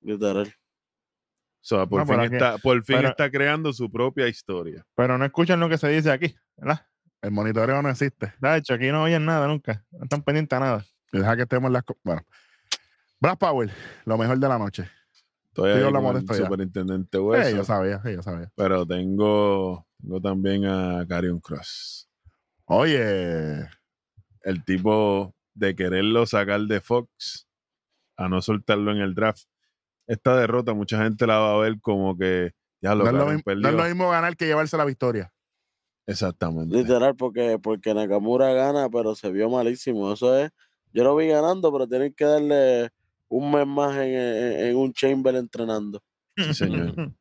[0.00, 0.46] Literal.
[0.48, 4.86] O sea, por No, fin, está, por fin pero- está creando su propia historia.
[4.94, 6.86] Pero no escuchan lo que se dice aquí, ¿verdad?
[7.20, 8.32] El monitoreo no existe.
[8.40, 9.84] De hecho, aquí no oyen nada nunca.
[9.90, 10.84] No están pendientes a nada.
[11.12, 11.84] Deja que estemos en las.
[12.04, 12.22] Bueno.
[13.20, 13.70] Brad Power,
[14.04, 14.88] lo mejor de la noche.
[15.48, 18.52] Estoy ahí con el superintendente Sí, Hueso, yo sabía, sí, yo sabía.
[18.54, 22.08] pero tengo, tengo también a Carion Cross.
[22.66, 23.66] Oye,
[24.42, 27.48] El tipo de quererlo sacar de Fox
[28.16, 29.48] a no soltarlo en el draft.
[30.08, 32.50] Esta derrota mucha gente la va a ver como que
[32.80, 33.68] ya lo, no es, lo no perdió.
[33.68, 35.32] es lo mismo ganar que llevarse la victoria.
[36.06, 36.74] Exactamente.
[36.74, 40.12] Literal, porque, porque Nakamura gana, pero se vio malísimo.
[40.12, 40.50] Eso es,
[40.92, 42.88] yo lo vi ganando, pero tienen que darle
[43.28, 46.02] un mes más en, en- en un chamber entrenando.
[46.36, 46.94] Sí, señor.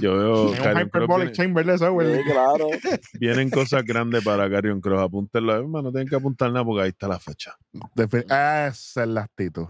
[0.00, 2.14] Yo veo En un hyperbolic chamber eso, güey.
[2.18, 2.68] Sí, claro.
[3.20, 5.02] vienen cosas grandes para Carion Cross.
[5.02, 7.56] Apúntenlo, hermano, no tienen que apuntar nada porque ahí está la fecha.
[7.96, 9.66] Defin- Esa es la actitud.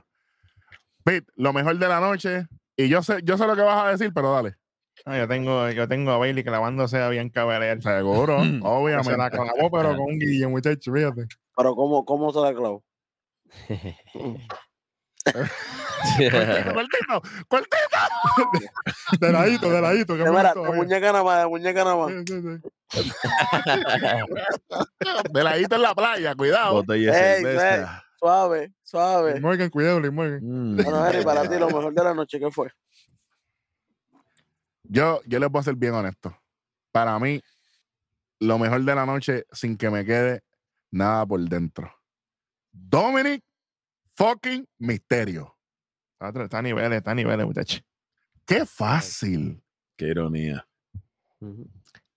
[1.07, 2.49] Pete, lo mejor de la noche.
[2.77, 4.57] Y yo sé, yo sé lo que vas a decir, pero dale.
[5.05, 7.81] Ah, yo, tengo, yo tengo a Bailey clavándose a Bianca Belair.
[7.81, 9.15] Seguro, Se la obviamente.
[9.15, 11.27] clavó, pero con un guille, muchacho, fíjate.
[11.57, 12.83] Pero ¿cómo, cómo se la clavó?
[16.75, 17.77] Cortito, cortito.
[19.21, 20.17] De ladito, de ladito.
[20.17, 22.13] que De, mira, muñeca nada más, de muñeca nada más.
[25.33, 26.75] De ladito en la playa, cuidado.
[26.75, 28.05] Botella de Ey, cerveza.
[28.19, 29.35] Suave, suave.
[29.35, 30.41] Lee Morgan, cuidado, Lee Morgan.
[30.43, 30.77] Mm.
[30.77, 32.71] Bueno, Henry, para ti lo mejor de la noche, ¿qué fue?
[34.85, 36.37] Yo, yo les voy a ser bien honesto.
[36.93, 37.41] Para mí,
[38.41, 40.43] lo mejor de la noche, sin que me quede
[40.91, 41.93] nada por dentro.
[42.73, 43.43] Dominic
[44.15, 45.57] fucking Misterio.
[46.19, 47.81] Está, a niveles, está a niveles, muchacho.
[48.47, 49.63] Qué fácil.
[49.97, 50.67] Qué ironía.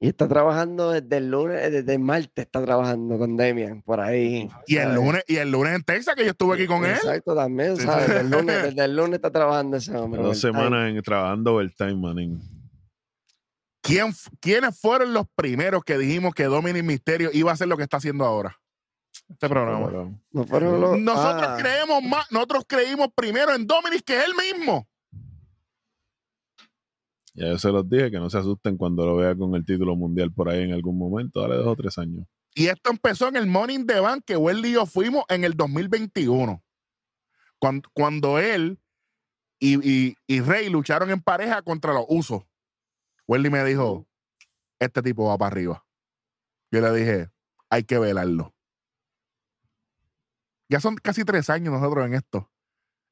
[0.02, 4.50] Y está trabajando desde el lunes, desde el martes está trabajando con Demian, por ahí.
[4.66, 6.91] Y el lunes, y el lunes en Texas, que yo estuve aquí con él.
[6.91, 8.08] Exacto, también, ¿sabes?
[8.08, 10.22] Desde el, lunes, desde el lunes está trabajando ese hombre.
[10.22, 12.41] Dos semanas en, trabajando overtime, manín.
[13.82, 17.84] ¿Quién, ¿Quiénes fueron los primeros que dijimos que Dominic Misterio iba a hacer lo que
[17.84, 18.58] está haciendo ahora?
[19.30, 19.86] Este programa.
[19.88, 24.32] Pero- No fueron los- Nosotros ah, creemos más, nosotros creímos primero en Dominic que él
[24.34, 24.88] mismo.
[27.34, 29.95] Ya yo se los dije que no se asusten cuando lo vea con el título
[29.95, 31.41] mundial por ahí en algún momento.
[31.41, 32.25] Dale dos o tres años.
[32.55, 35.53] Y esto empezó en el Morning the Bank que Welly y yo fuimos en el
[35.53, 36.63] 2021.
[37.59, 38.80] Cuando, cuando él
[39.59, 42.43] y, y, Rey lucharon en pareja contra los usos.
[43.27, 44.07] Welly me dijo,
[44.80, 45.86] este tipo va para arriba.
[46.71, 47.30] Yo le dije,
[47.69, 48.55] hay que velarlo.
[50.69, 52.51] Ya son casi tres años nosotros en esto.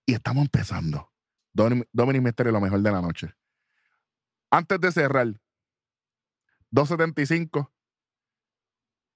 [0.05, 1.11] Y estamos empezando.
[1.53, 3.33] Dominic Mysterio, lo mejor de la noche.
[4.51, 5.27] Antes de cerrar,
[6.71, 7.71] 275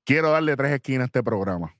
[0.03, 1.75] quiero darle tres esquinas a este programa.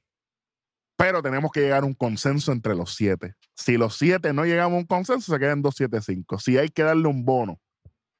[0.96, 3.36] Pero tenemos que llegar a un consenso entre los siete.
[3.56, 6.38] Si los siete no llegamos a un consenso, se quedan 275.
[6.40, 7.60] Si hay que darle un bono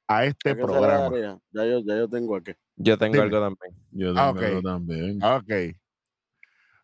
[0.08, 1.16] a este ¿A qué se le programa.
[1.52, 2.52] Ya yo, ya yo tengo aquí.
[2.76, 3.24] Yo tengo Dime.
[3.24, 3.76] algo también.
[3.92, 4.64] Yo Ah, tengo ok.
[4.64, 5.22] también.
[5.22, 5.76] Ok.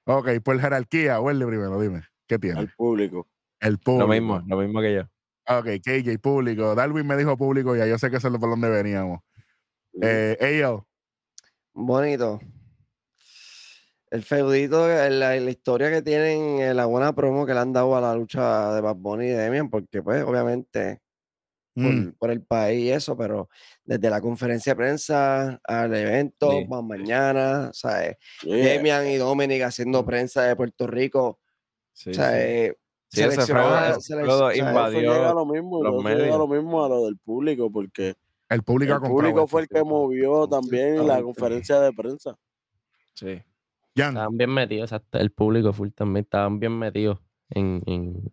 [0.05, 2.03] Ok, por jerarquía, Welly primero, dime.
[2.27, 2.61] ¿Qué tiene?
[2.61, 3.29] Al público.
[3.61, 4.07] El público.
[4.07, 5.03] Lo mismo, lo mismo que yo.
[5.49, 6.75] Ok, KJ, público.
[6.75, 9.21] Darwin me dijo público, ya yo sé que eso es por donde veníamos.
[10.01, 10.87] Eh, Ayo,
[11.73, 12.41] Bonito.
[14.11, 17.73] El feudito, el- la, la historia que tienen, eh, la buena promo que le han
[17.73, 21.01] dado a la lucha de Bad Bunny y Demian, porque pues obviamente
[21.75, 23.49] por, mm, por el país y eso, pero
[23.85, 28.17] desde la conferencia de prensa al evento, Sí, más mañana, ¿sabes?
[28.43, 28.57] Yeah.
[28.57, 31.39] Demian y Dominic haciendo prensa de Puerto Rico,
[31.93, 32.21] Sí, sí.
[33.11, 36.39] Sí, ese feudo- invadió Eso llega a lo mismo, los eso llega a medios.
[36.39, 38.15] lo mismo a lo del público, porque
[38.51, 42.37] el público el público fue el que movió también la conferencia de prensa.
[43.15, 43.43] Sí.
[43.97, 47.19] Jan, Estaban bien metidos, exacto, el público full también estaban bien metidos
[47.51, 48.33] en, en,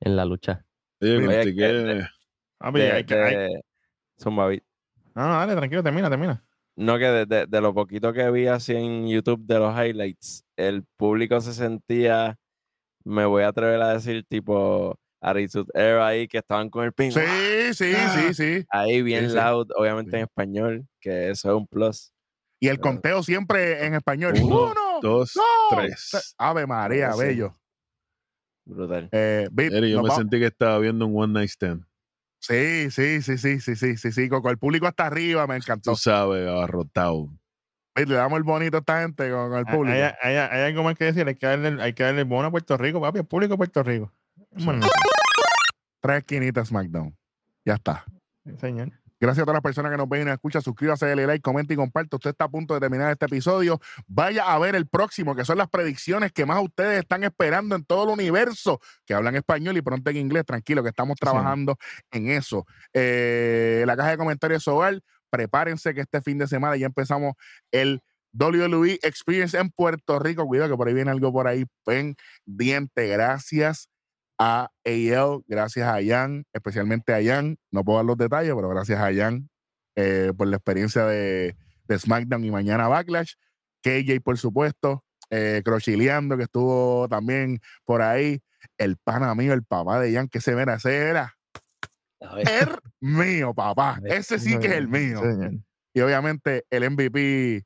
[0.00, 0.64] en la lucha.
[1.00, 2.04] Oye, Oye, que-
[2.58, 3.62] Papi, De- hay que- de-
[4.20, 4.62] Zumba Beat.
[5.14, 6.44] No, no, dale, tranquilo, termina, termina.
[6.76, 10.44] No, que de, de- de lo poquito que vi así en YouTube de los highlights,
[10.56, 12.38] el público se sentía,
[13.04, 17.10] me voy a atrever a decir, tipo Attitude Era ahí, que estaban con el ping.
[17.10, 17.20] Sí,
[17.74, 18.64] sí, sí, sí.
[18.70, 19.36] Ahí bien sí.
[19.36, 20.16] loud, obviamente Sí.
[20.16, 22.12] en español, que eso es un plus.
[22.58, 24.34] Y el conteo siempre en español.
[24.42, 25.32] Uno, Uno, Dos,
[25.70, 26.34] tres.
[26.38, 27.20] Ave María, Sí.
[27.20, 27.56] bello.
[28.66, 29.08] Brutal.
[29.12, 31.84] Eh, Eri, yo me va- sentí que estaba viendo un One Night Stand.
[32.38, 34.28] Sí, sí, sí, sí, sí, sí, sí, sí.
[34.28, 35.90] Con el público hasta arriba me encantó.
[35.92, 37.28] Tú sabes, abarrotado.
[38.08, 39.94] Le damos el bonito a esta gente con, con el público.
[39.96, 42.48] hay- hay- hay algo más que decir, hay que darle, hay que darle el bono
[42.48, 44.12] a Puerto Rico, papi, el público de Puerto Rico.
[44.52, 44.86] Bueno,
[46.00, 47.14] Tres esquinitas SmackDown.
[47.64, 48.04] Ya está.
[48.44, 48.90] sí, señor.
[49.22, 50.62] Gracias a todas las personas que nos ven y nos escuchan.
[50.62, 52.16] Suscríbase, dale like, comenta y comparte.
[52.16, 53.78] Usted está a punto de terminar este episodio.
[54.06, 57.84] Vaya a ver el próximo, que son las predicciones que más ustedes están esperando en
[57.84, 60.46] todo el universo, que hablan español y pronto en inglés.
[60.46, 61.76] Tranquilo, que estamos Sí, trabajando
[62.10, 62.64] en eso.
[62.94, 67.34] Eh, la caja de comentarios hogar, prepárense que este fin de semana ya empezamos
[67.70, 68.02] el
[68.32, 70.46] WWE Experience en Puerto Rico.
[70.46, 73.08] Cuidado que por ahí viene algo por ahí pendiente.
[73.08, 73.88] Gracias
[74.38, 77.58] a AL, gracias a Jan, especialmente a Jan.
[77.70, 79.50] No puedo dar los detalles, pero gracias a Jan
[79.96, 81.56] eh, por la experiencia de,
[81.88, 83.34] de SmackDown y mañana Backlash.
[83.82, 88.40] KJ, por supuesto, eh, Crochileando, que estuvo también por ahí.
[88.76, 91.39] El pana mío, el papá de Jan, que se mira, ese era A ver,
[92.20, 94.00] el mío, papá.
[94.04, 95.22] Ese sí que es el mío.
[95.92, 97.64] Y obviamente el MVP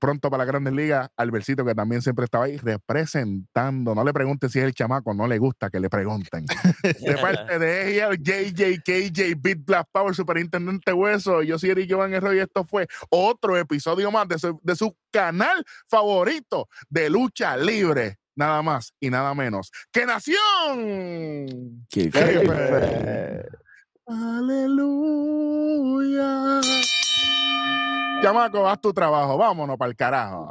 [0.00, 3.94] pronto para las grandes ligas, Albercito, que también siempre estaba ahí representando.
[3.94, 6.46] No le pregunten si es el chamaco, no le gusta que le pregunten.
[6.82, 12.14] De parte de ella, JJ, KJ, Beat Black Power, Superintendente Hueso, yo soy Eric Jovan
[12.14, 17.56] Herrero y esto fue otro episodio más de su, de su canal favorito de lucha
[17.56, 18.16] libre.
[18.34, 19.70] Nada más y nada menos.
[19.92, 21.86] ¡Que Nación!
[21.90, 23.60] Qué Qué feo.
[24.10, 26.00] Aleluya.
[28.20, 29.38] Chamaco, haz tu trabajo.
[29.38, 30.48] Vámonos para el carajo.